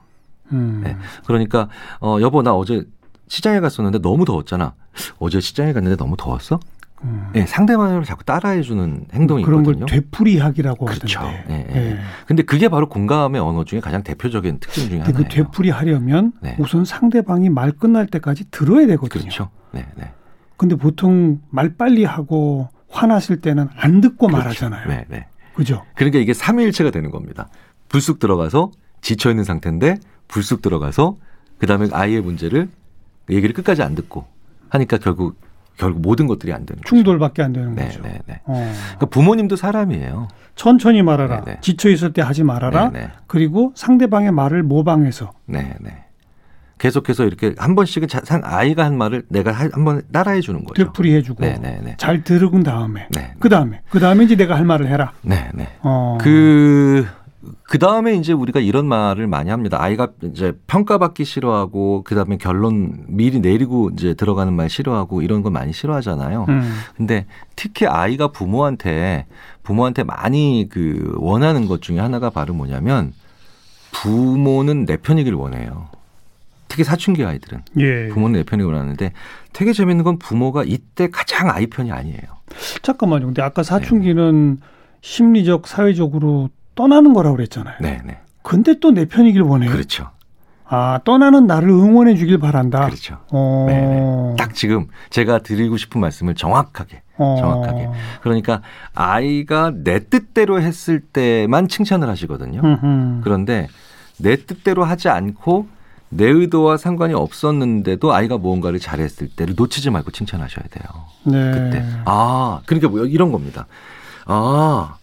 음. 0.53 0.83
네. 0.85 0.97
그러니까 1.27 1.69
어 2.01 2.19
여보 2.21 2.43
나 2.43 2.55
어제 2.55 2.85
시장에 3.29 3.61
갔었는데 3.61 4.01
너무 4.01 4.27
더웠잖아. 4.27 4.75
어제 5.19 5.41
시장에 5.41 5.73
갔는데 5.73 5.97
너무 5.97 6.17
더웠어? 6.19 6.61
음. 7.05 7.31
네, 7.33 7.47
상대방을 7.47 8.05
자꾸 8.05 8.25
따라해주는 8.25 9.07
행동이 9.13 9.43
그런 9.43 9.61
있거든요. 9.61 9.87
걸 9.87 10.01
되풀이하기라고 10.01 10.85
그렇죠. 10.87 11.21
하던데. 11.21 11.45
네, 11.49 11.67
네. 11.69 11.81
네. 11.95 11.99
근데 12.27 12.43
그게 12.43 12.69
바로 12.69 12.89
공감의 12.89 13.41
언어 13.41 13.65
중에 13.65 13.81
가장 13.81 14.03
대표적인 14.03 14.61
특징 14.61 14.89
중에 14.89 14.99
그 14.99 15.05
하나예요. 15.05 15.29
그 15.29 15.35
되풀이하려면 15.35 16.33
네. 16.41 16.57
우선 16.59 16.85
상대방이 16.85 17.49
말 17.49 17.73
끝날 17.73 18.07
때까지 18.07 18.51
들어야 18.51 18.87
되거든요. 18.87 19.23
그렇죠. 19.23 19.51
네, 19.73 19.87
네. 19.97 20.13
근데 20.57 20.77
보통 20.77 21.41
말 21.51 21.75
빨리 21.77 22.05
하고 22.05 22.69
화났을 22.89 23.41
때는 23.41 23.69
안 23.77 24.01
듣고 24.01 24.29
그렇죠. 24.29 24.39
말하잖아요. 24.39 24.89
네, 24.89 25.05
네. 25.09 25.27
그죠? 25.55 25.83
그러니까 25.95 26.19
이게 26.19 26.33
삼위일체가 26.33 26.91
되는 26.91 27.11
겁니다. 27.11 27.49
불쑥 27.89 28.19
들어가서 28.19 28.71
지쳐 29.01 29.31
있는 29.31 29.45
상태인데 29.45 29.97
불쑥 30.29 30.63
들어가서 30.63 31.17
그다음에 31.59 31.89
아이의 31.93 32.21
문제를 32.21 32.69
얘기를 33.31 33.55
끝까지 33.55 33.83
안 33.83 33.95
듣고 33.95 34.27
하니까 34.69 34.99
결국 34.99 35.37
결국 35.77 36.01
모든 36.03 36.27
것들이 36.27 36.53
안 36.53 36.67
되는 36.67 36.83
충돌밖에 36.85 37.43
안 37.43 37.53
되는 37.53 37.75
네, 37.75 37.87
거죠. 37.87 38.03
네, 38.03 38.19
네. 38.27 38.41
어. 38.45 38.73
그러니까 38.85 39.07
부모님도 39.07 39.57
사람이에요. 39.57 40.29
천천히 40.55 41.03
말하라. 41.03 41.41
네네. 41.41 41.53
네. 41.55 41.59
지쳐 41.61 41.89
있을 41.91 42.13
때 42.13 42.23
하지 42.23 42.45
말아라. 42.45 42.91
네네. 42.91 43.07
네. 43.07 43.13
그리고 43.27 43.73
상대방의 43.75 44.33
말을 44.33 44.63
모방해서. 44.63 45.33
네, 45.47 45.75
네. 45.81 46.05
계속해서 46.79 47.25
이렇게 47.25 47.55
한 47.59 47.75
번씩은 47.77 48.09
아이가 48.43 48.85
한 48.85 48.99
말을 48.99 49.23
내가 49.29 49.53
한 49.53 49.85
번 49.85 50.03
따라해 50.13 50.41
주는 50.41 50.65
거죠. 50.65 50.83
되풀이 50.85 51.15
해주고 51.15 51.45
네네네. 51.45 51.95
잘 51.97 52.25
들은 52.25 52.63
다음에 52.65 53.07
네. 53.15 53.35
그 53.39 53.49
다음에 53.49 53.83
그 53.89 54.01
다음에 54.01 54.25
이제 54.25 54.35
내가 54.37 54.57
할 54.57 54.65
말을 54.65 54.89
해라. 54.89 55.13
네 55.23 55.49
네. 55.55 55.69
어. 55.83 56.19
그. 56.21 57.07
그 57.65 57.79
다음에 57.79 58.15
이제 58.15 58.33
우리가 58.33 58.61
이런 58.61 58.87
말을 58.87 59.27
많이 59.27 59.51
합니다. 59.51 59.83
아이가 59.83 60.09
이제 60.23 60.53
평가받기 60.67 61.25
싫어하고 61.25 62.03
그 62.05 62.15
다음에 62.15 62.37
결론 62.37 63.05
미리 63.09 63.41
내리고 63.41 63.91
이제 63.93 64.15
들어가는 64.15 64.53
말 64.53 64.71
싫어하고 64.71 65.23
이런 65.23 65.43
거 65.43 65.51
많이 65.51 65.73
싫어하잖아요. 65.73 66.47
음. 66.49 66.73
근데 66.97 67.27
특히 67.57 67.87
아이가 67.87 68.29
부모한테 68.29 69.27
부모한테 69.63 70.05
많이 70.05 70.69
그 70.71 71.15
원하는 71.17 71.67
것 71.67 71.83
중에 71.83 71.99
하나가 71.99 72.31
바로 72.31 72.55
뭐냐면 72.55 73.13
부모는 73.93 74.87
내 74.87 74.97
편이길 74.97 75.35
원해요. 75.35 75.89
특히 76.69 76.85
사춘기 76.85 77.23
아이들은 77.23 77.63
예. 77.81 78.09
부모는 78.09 78.41
내 78.41 78.45
편이 78.45 78.63
원하는데 78.63 79.13
되게 79.53 79.75
재밌는 79.75 80.05
건 80.05 80.19
부모가 80.19 80.65
이때 80.65 81.11
가장 81.11 81.51
아이 81.51 81.67
편이 81.67 81.93
아니에요. 81.93 82.23
잠깐만요. 82.81 83.27
근데 83.27 83.43
아까 83.43 83.63
사춘기는 83.63 84.57
네. 84.59 84.67
심리적 85.03 85.67
사회적으로 85.69 86.49
떠나는 86.75 87.13
거라고 87.13 87.37
그랬잖아요. 87.37 87.77
네, 87.81 88.01
네. 88.05 88.19
근데 88.43 88.79
또 88.81 88.91
내 88.91 89.05
편이길 89.07 89.43
원해요. 89.43 89.71
그렇죠. 89.71 90.11
아 90.67 91.01
떠나는 91.05 91.47
나를 91.47 91.69
응원해 91.69 92.15
주길 92.17 92.39
바란다. 92.39 92.87
그렇죠. 92.87 93.19
어. 93.31 93.67
네, 93.69 93.81
네. 93.81 94.37
딱 94.39 94.55
지금 94.55 94.87
제가 95.11 95.39
드리고 95.41 95.77
싶은 95.77 96.01
말씀을 96.01 96.35
정확하게 96.35 97.03
어. 97.19 97.37
정확하게. 97.39 97.89
그러니까 98.23 98.63
아이가 98.95 99.71
내 99.75 99.99
뜻대로 100.09 100.61
했을 100.63 101.01
때만 101.01 101.69
칭찬을 101.69 102.09
하시거든요. 102.09 102.61
음흠. 102.65 103.21
그런데 103.23 103.69
내 104.19 104.37
뜻대로 104.37 104.85
하지 104.85 105.09
않고 105.11 105.67
내 106.09 106.27
의도와 106.27 106.77
상관이 106.79 107.13
없었는데도 107.15 108.13
아이가 108.15 108.39
무언가를 108.39 108.79
잘했을 108.79 109.29
때를 109.29 109.55
놓치지 109.57 109.91
말고 109.91 110.11
칭찬하셔야 110.11 110.65
돼요. 110.71 111.05
네. 111.25 111.51
그때. 111.51 111.85
아, 112.07 112.61
그러니까 112.67 112.89
뭐 112.89 113.05
이런 113.05 113.31
겁니다. 113.33 113.67
아, 114.27 114.97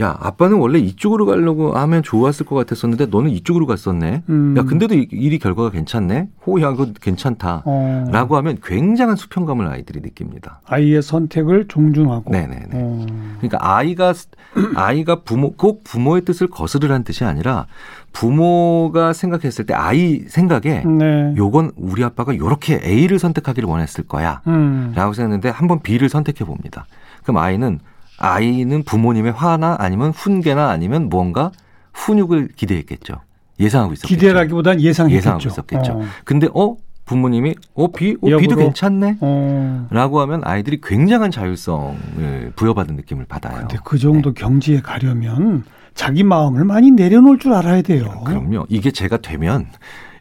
야, 0.00 0.16
아빠는 0.20 0.58
원래 0.58 0.80
이쪽으로 0.80 1.24
가려고 1.24 1.72
하면 1.72 2.02
좋았을 2.02 2.46
것 2.46 2.56
같았었는데 2.56 3.06
너는 3.06 3.30
이쪽으로 3.30 3.66
갔었네. 3.66 4.24
음. 4.28 4.56
야, 4.58 4.64
근데도 4.64 4.94
일이 4.94 5.38
결과가 5.38 5.70
괜찮네. 5.70 6.30
호, 6.44 6.60
야, 6.60 6.72
그거 6.72 6.88
괜찮다. 7.00 7.62
어. 7.64 8.04
라고 8.10 8.36
하면 8.36 8.58
굉장한 8.60 9.14
수평감을 9.14 9.68
아이들이 9.68 10.00
느낍니다. 10.00 10.60
아이의 10.66 11.00
선택을 11.00 11.68
존중하고. 11.68 12.32
네네네. 12.32 12.70
어. 12.72 13.06
그러니까 13.36 13.58
아이가, 13.60 14.12
아이가 14.74 15.20
부모, 15.22 15.52
꼭 15.52 15.84
부모의 15.84 16.24
뜻을 16.24 16.48
거스르라는 16.48 17.04
뜻이 17.04 17.24
아니라 17.24 17.66
부모가 18.12 19.12
생각했을 19.12 19.64
때 19.64 19.74
아이 19.74 20.24
생각에 20.26 20.82
네. 20.84 21.34
요건 21.36 21.70
우리 21.76 22.02
아빠가 22.02 22.36
요렇게 22.36 22.80
A를 22.84 23.20
선택하기를 23.20 23.68
원했을 23.68 24.08
거야. 24.08 24.40
음. 24.48 24.92
라고 24.96 25.12
생각했는데 25.12 25.50
한번 25.50 25.80
B를 25.82 26.08
선택해 26.08 26.44
봅니다. 26.44 26.86
그럼 27.22 27.36
아이는 27.38 27.78
아이는 28.18 28.82
부모님의 28.84 29.32
화나 29.32 29.76
아니면 29.78 30.10
훈계나 30.10 30.68
아니면 30.70 31.08
무언가 31.08 31.50
훈육을 31.92 32.48
기대했겠죠. 32.56 33.14
예상하고 33.60 33.92
있었겠죠. 33.94 34.14
기대라기보단 34.14 34.80
예상했겠죠. 34.80 35.16
예상하고 35.18 35.48
있었겠죠. 35.48 35.92
어. 35.92 36.02
근데 36.24 36.48
어 36.54 36.76
부모님이 37.04 37.54
어 37.74 37.88
비, 37.92 38.16
어, 38.20 38.36
비도 38.38 38.56
괜찮네. 38.56 39.18
어. 39.20 39.86
라고 39.90 40.20
하면 40.20 40.40
아이들이 40.44 40.80
굉장한 40.82 41.30
자율성을 41.30 42.52
부여받은 42.56 42.96
느낌을 42.96 43.26
받아요. 43.26 43.58
근데 43.58 43.76
그 43.84 43.98
정도 43.98 44.32
네. 44.32 44.40
경지에 44.40 44.80
가려면 44.80 45.64
자기 45.94 46.24
마음을 46.24 46.64
많이 46.64 46.90
내려놓을 46.90 47.38
줄 47.38 47.52
알아야 47.52 47.82
돼요. 47.82 48.22
그럼요. 48.24 48.66
이게 48.68 48.90
제가 48.90 49.18
되면 49.18 49.66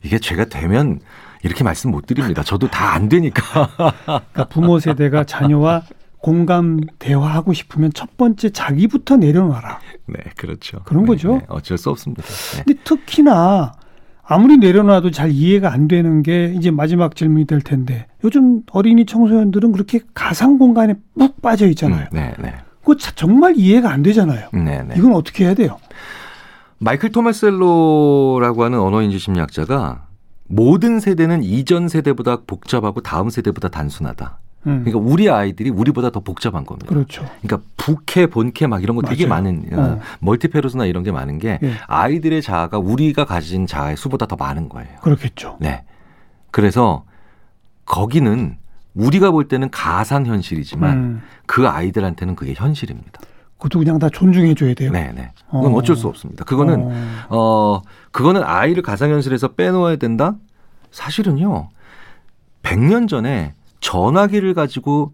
이게 0.04 0.20
제가 0.20 0.46
되면 0.46 1.00
이렇게 1.42 1.64
말씀 1.64 1.90
못 1.92 2.06
드립니다. 2.06 2.44
저도 2.44 2.68
다 2.68 2.94
안 2.94 3.10
되니까. 3.10 3.70
그러니까 4.06 4.44
부모 4.50 4.78
세대가 4.80 5.24
자녀와 5.24 5.82
공감 6.24 6.80
대화하고 7.00 7.52
싶으면 7.52 7.92
첫 7.94 8.16
번째 8.16 8.50
자기부터 8.50 9.18
내려놔라. 9.18 9.80
네, 10.08 10.20
그렇죠. 10.38 10.80
그런 10.86 11.04
네, 11.04 11.08
거죠. 11.10 11.34
네, 11.34 11.42
어쩔 11.50 11.78
수 11.78 11.90
없습니다. 11.90 12.24
네. 12.24 12.64
근데 12.64 12.80
특히나 12.86 13.74
아무리 14.24 14.56
내려놔도 14.56 15.12
잘 15.12 15.32
이해가 15.32 15.74
안 15.74 15.90
되는 15.90 16.24
게 16.24 16.54
이제 16.56 16.72
마지막 16.72 17.18
질문이 17.18 17.46
될 17.46 17.60
텐데 17.60 18.08
요즘 18.24 18.62
어린이 18.72 19.06
청소년들은 19.06 19.74
그렇게 19.74 20.00
가상 20.14 20.58
공간에 20.58 20.96
푹 21.20 21.42
빠져 21.42 21.68
있잖아요. 21.68 22.08
음, 22.14 22.16
네, 22.16 22.34
네. 22.40 22.54
그거 22.80 22.96
정말 22.96 23.56
이해가 23.58 23.92
안 23.92 24.02
되잖아요. 24.02 24.48
네, 24.54 24.82
네. 24.82 24.96
이건 24.96 25.16
어떻게 25.16 25.44
해야 25.44 25.54
돼요? 25.54 25.78
마이클 26.78 27.12
토마셀로라고 27.12 28.64
하는 28.64 28.80
언어인지 28.80 29.20
심리학자가 29.20 30.08
모든 30.48 31.02
세대는 31.02 31.44
이전 31.44 31.90
세대보다 31.90 32.44
복잡하고 32.48 33.02
다음 33.02 33.30
세대보다 33.30 33.68
단순하다. 33.68 34.40
음. 34.68 34.84
그러니까 34.84 35.00
우리 35.00 35.30
아이들이 35.30 35.70
우리보다 35.70 36.10
더 36.10 36.20
복잡한 36.20 36.66
겁니다. 36.66 36.88
그렇죠. 36.88 37.26
그러니까 37.42 37.68
부캐, 37.78 38.28
본캐 38.28 38.68
막 38.68 38.82
이런 38.84 38.96
거 38.96 39.02
되게 39.02 39.26
많은 39.28 39.66
어. 39.74 39.78
어. 39.80 40.00
멀티페르소나 40.20 40.86
이런 40.86 41.04
게 41.04 41.12
많은 41.12 41.38
게 41.40 41.60
예. 41.62 41.74
아이들의 41.88 42.42
자아가 42.42 42.78
우리가 42.78 43.26
가진 43.26 43.68
자아의 43.68 43.98
수보다 43.98 44.26
더 44.26 44.36
많은 44.36 44.70
거예요. 44.70 44.90
그렇겠죠. 45.02 45.58
네. 45.60 45.84
그래서 46.52 47.04
거기는 47.86 48.58
우리가 48.94 49.32
볼 49.32 49.48
때는 49.48 49.70
가상 49.72 50.26
현실이지만 50.26 50.98
음. 50.98 51.22
그 51.46 51.68
아이들한테는 51.68 52.36
그게 52.36 52.54
현실입니다. 52.56 53.22
그것도 53.58 53.80
그냥 53.80 53.98
다 53.98 54.10
존중해 54.10 54.56
줘야 54.56 54.74
돼요. 54.74 54.92
네, 54.92 55.12
네. 55.14 55.32
그건 55.50 55.74
어. 55.74 55.82
쩔수 55.82 56.08
없습니다. 56.08 56.44
그거는 56.44 56.82
어. 56.84 57.28
어 57.30 57.82
그거는 58.12 58.44
아이를 58.44 58.84
가상 58.84 59.10
현실에서 59.10 59.50
빼놓아야 59.50 59.96
된다. 59.96 60.36
사실은요. 60.92 61.70
100년 62.62 63.08
전에 63.08 63.54
전화기를 63.84 64.54
가지고 64.54 65.14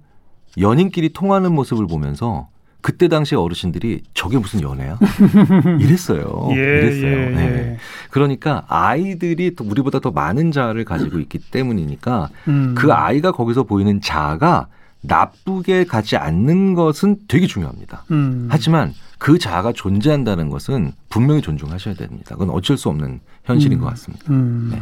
연인끼리 0.57 1.09
통하는 1.09 1.53
모습을 1.53 1.87
보면서 1.87 2.47
그때 2.81 3.09
당시 3.09 3.35
어르신들이 3.35 4.03
저게 4.13 4.37
무슨 4.37 4.61
연애야? 4.61 4.97
이랬어요. 5.81 6.47
예, 6.51 6.55
이랬어요. 6.55 7.11
예, 7.11 7.29
네. 7.29 7.41
예. 7.41 7.77
그러니까 8.09 8.63
아이들이 8.69 9.53
우리보다 9.59 9.99
더 9.99 10.11
많은 10.11 10.53
자아를 10.53 10.85
가지고 10.85 11.19
있기 11.19 11.39
때문이니까 11.39 12.29
음. 12.47 12.75
그 12.77 12.93
아이가 12.93 13.33
거기서 13.33 13.63
보이는 13.63 13.99
자아가 13.99 14.67
나쁘게 15.01 15.85
가지 15.85 16.15
않는 16.15 16.73
것은 16.73 17.17
되게 17.27 17.47
중요합니다. 17.47 18.05
음. 18.11 18.47
하지만 18.49 18.93
그 19.17 19.39
자아가 19.39 19.73
존재한다는 19.73 20.49
것은 20.49 20.93
분명히 21.09 21.41
존중하셔야 21.41 21.95
됩니다. 21.95 22.35
그건 22.35 22.51
어쩔 22.51 22.77
수 22.77 22.87
없는 22.87 23.19
현실인 23.43 23.79
음. 23.79 23.81
것 23.81 23.89
같습니다. 23.89 24.25
음. 24.29 24.69
네. 24.71 24.81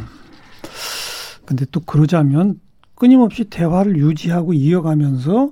근데 1.46 1.64
또 1.72 1.80
그러자면 1.80 2.60
끊임없이 2.98 3.44
대화를 3.44 3.96
유지하고 3.96 4.52
이어가면서 4.52 5.50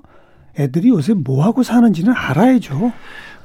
애들이 0.59 0.89
요새 0.89 1.13
뭐 1.13 1.45
하고 1.45 1.63
사는지는 1.63 2.13
알아야죠. 2.13 2.91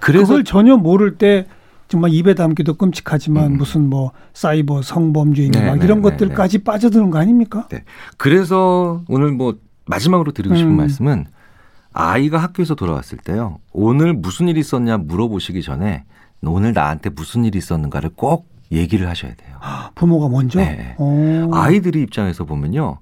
그래서 0.01 0.27
그걸 0.27 0.45
전혀 0.45 0.77
모를 0.77 1.19
때 1.19 1.47
정말 1.87 2.13
입에 2.13 2.35
담기도 2.35 2.75
끔찍하지만 2.75 3.53
음. 3.53 3.57
무슨 3.59 3.89
뭐 3.89 4.13
사이버 4.33 4.83
성범죄인 4.83 5.53
네, 5.53 5.67
막 5.67 5.79
네, 5.79 5.85
이런 5.85 6.03
네, 6.03 6.11
것들까지 6.11 6.59
네. 6.59 6.65
빠져드는 6.65 7.11
거 7.11 7.19
아닙니까? 7.19 7.69
네. 7.69 7.85
그래서 8.17 9.03
오늘 9.09 9.31
뭐 9.31 9.59
마지막으로 9.87 10.33
드리고 10.33 10.55
싶은 10.57 10.71
음. 10.71 10.77
말씀은 10.79 11.27
아이가 11.93 12.39
학교에서 12.39 12.75
돌아왔을 12.75 13.19
때요. 13.19 13.59
오늘 13.73 14.15
무슨 14.15 14.49
일이 14.49 14.61
있었냐 14.61 14.97
물어보시기 14.97 15.63
전에 15.63 16.05
오늘 16.43 16.73
나한테 16.73 17.11
무슨 17.11 17.45
일이 17.45 17.59
있었는가를 17.59 18.11
꼭 18.17 18.49
얘기를 18.73 19.07
하셔야 19.07 19.35
돼요. 19.35 19.57
부모가 19.95 20.29
먼저? 20.29 20.59
네. 20.59 20.97
아이들이 21.53 22.01
입장에서 22.01 22.45
보면요. 22.45 22.99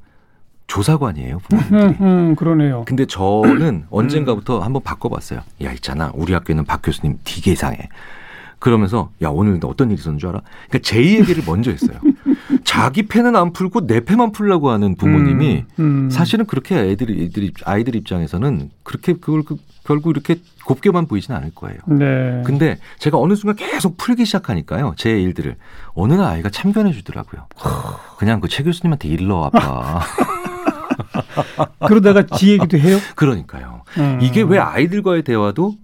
조사관이에요 0.71 1.39
부모님들이. 1.41 1.83
음, 1.83 1.97
음, 2.01 2.37
그러네요. 2.37 2.85
근데 2.87 3.05
저는 3.05 3.87
언젠가부터 3.91 4.61
한번 4.61 4.83
바꿔봤어요. 4.83 5.41
야 5.65 5.73
있잖아 5.73 6.13
우리 6.15 6.33
학교는 6.33 6.65
박 6.65 6.81
교수님 6.83 7.19
되게 7.25 7.53
이상해. 7.53 7.89
그러면서 8.61 9.11
야 9.23 9.31
오늘 9.31 9.59
어떤 9.65 9.91
일이 9.91 9.99
있었는 9.99 10.19
줄 10.19 10.29
알아? 10.29 10.43
그러니까 10.69 10.79
제 10.87 11.03
얘기를 11.03 11.43
먼저 11.47 11.71
했어요. 11.71 11.99
자기 12.63 13.07
패는 13.09 13.35
안 13.35 13.53
풀고 13.53 13.87
내 13.87 14.01
패만 14.05 14.33
풀라고 14.33 14.71
하는 14.71 14.95
부모님이 14.97 15.65
음, 15.79 15.83
음. 16.05 16.11
사실은 16.11 16.45
그렇게 16.47 16.79
애들이 16.79 17.25
애들이 17.25 17.53
아이들 17.65 17.97
입장에서는 17.97 18.71
그렇게 18.85 19.15
그걸 19.15 19.43
그, 19.43 19.57
결국 19.85 20.11
이렇게 20.11 20.37
곱게만 20.67 21.07
보이지는 21.07 21.37
않을 21.39 21.53
거예요. 21.55 21.79
네. 21.87 22.43
근데 22.45 22.79
제가 22.99 23.19
어느 23.19 23.35
순간 23.35 23.57
계속 23.57 23.97
풀기 23.97 24.25
시작하니까요. 24.27 24.95
제 24.97 25.11
일들을 25.21 25.57
어느 25.95 26.13
날 26.13 26.27
아이가 26.27 26.51
참견해 26.51 26.93
주더라고요. 26.93 27.47
그냥 28.19 28.41
그 28.41 28.47
최 28.49 28.63
교수님한테 28.63 29.09
일러 29.09 29.37
와봐. 29.37 30.01
그러다가 31.87 32.25
지 32.37 32.53
얘기도 32.53 32.79
해요? 32.79 32.99
그러니까요. 33.17 33.83
음. 33.99 34.19
이게 34.21 34.43
왜 34.43 34.59
아이들과의 34.59 35.23
대화도 35.23 35.75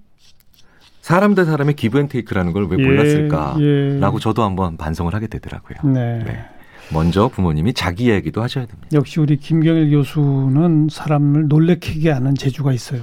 사람 1.00 1.35
대 1.35 1.44
사람의 1.44 1.74
기브앤테이크라는 1.76 2.52
걸 2.52 2.66
왜 2.66 2.76
몰랐을까라고 2.76 3.61
예, 3.62 3.96
예. 3.96 4.20
저도 4.20 4.42
한번 4.42 4.76
반성을 4.76 5.14
하게 5.14 5.29
되더라고요. 5.29 5.92
네. 5.92 6.24
네. 6.24 6.44
먼저 6.92 7.29
부모님이 7.29 7.74
자기 7.74 8.11
얘기도 8.11 8.42
하셔야 8.42 8.66
됩니다. 8.66 8.88
역시 8.92 9.20
우리 9.20 9.37
김경일 9.37 9.90
교수는 9.90 10.88
사람을 10.90 11.48
놀래키게 11.48 12.11
하는 12.11 12.35
재주가 12.35 12.72
있어요. 12.72 13.02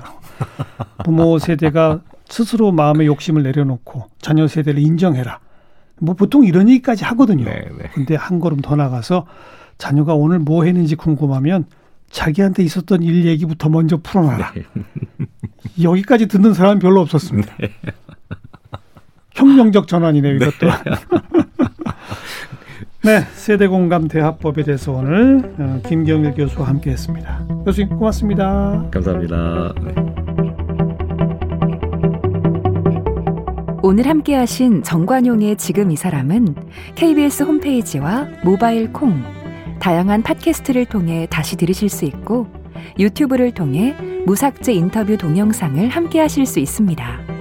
부모 1.04 1.38
세대가 1.40 2.02
스스로 2.28 2.72
마음의 2.72 3.08
욕심을 3.08 3.44
내려놓고 3.44 4.10
자녀 4.20 4.48
세대를 4.48 4.82
인정해라. 4.82 5.40
뭐 6.00 6.16
보통 6.16 6.44
이런 6.46 6.70
얘기까지 6.70 7.04
하거든요. 7.06 7.46
네, 7.46 7.66
네. 7.78 7.90
근데 7.94 8.16
한 8.16 8.40
걸음 8.40 8.60
더 8.62 8.76
나가서 8.76 9.26
자녀가 9.78 10.14
오늘 10.14 10.40
뭐 10.40 10.64
했는지 10.64 10.96
궁금하면 10.96 11.66
자기한테 12.14 12.64
있었던 12.64 13.04
일 13.04 13.26
얘기부터 13.26 13.68
먼저 13.70 13.98
풀어놔라. 13.98 14.54
네. 14.54 14.64
여기까지 15.84 16.28
듣는 16.28 16.54
사람은 16.54 16.80
별로 16.80 17.02
없었습니다. 17.02 17.54
네. 17.60 17.74
혁명적 19.34 19.88
전환이네요, 19.88 20.36
이것도. 20.36 20.70
네, 23.04 23.22
세대 23.34 23.68
공감 23.68 24.08
대화법에 24.08 24.64
대해서 24.64 24.94
오늘 24.94 25.54
어, 25.58 25.82
김경일 25.86 26.36
교수와 26.36 26.70
함께했습니다. 26.70 27.48
교수님 27.66 27.90
고맙습니다. 27.90 28.86
감사합니다. 28.92 29.74
네. 29.82 29.94
오늘 33.82 34.08
함께하신 34.08 34.84
정관용의 34.84 35.58
지금 35.58 35.92
이 35.92 35.98
사람은 35.98 36.56
KBS 36.96 37.44
홈페이지와 37.44 38.30
모바일 38.46 38.94
콩 38.94 39.22
다양한 39.84 40.24
팟캐스트를 40.24 40.86
통해 40.86 41.28
다시 41.30 41.58
들으실 41.58 41.90
수 41.90 42.06
있고 42.06 42.48
유튜브를 42.98 43.54
통해 43.54 43.94
무삭제 44.26 44.72
인터뷰 44.72 45.18
동영상을 45.18 45.90
함께 45.90 46.22
하실 46.22 46.46
수 46.46 46.62
있습니다. 46.62 47.33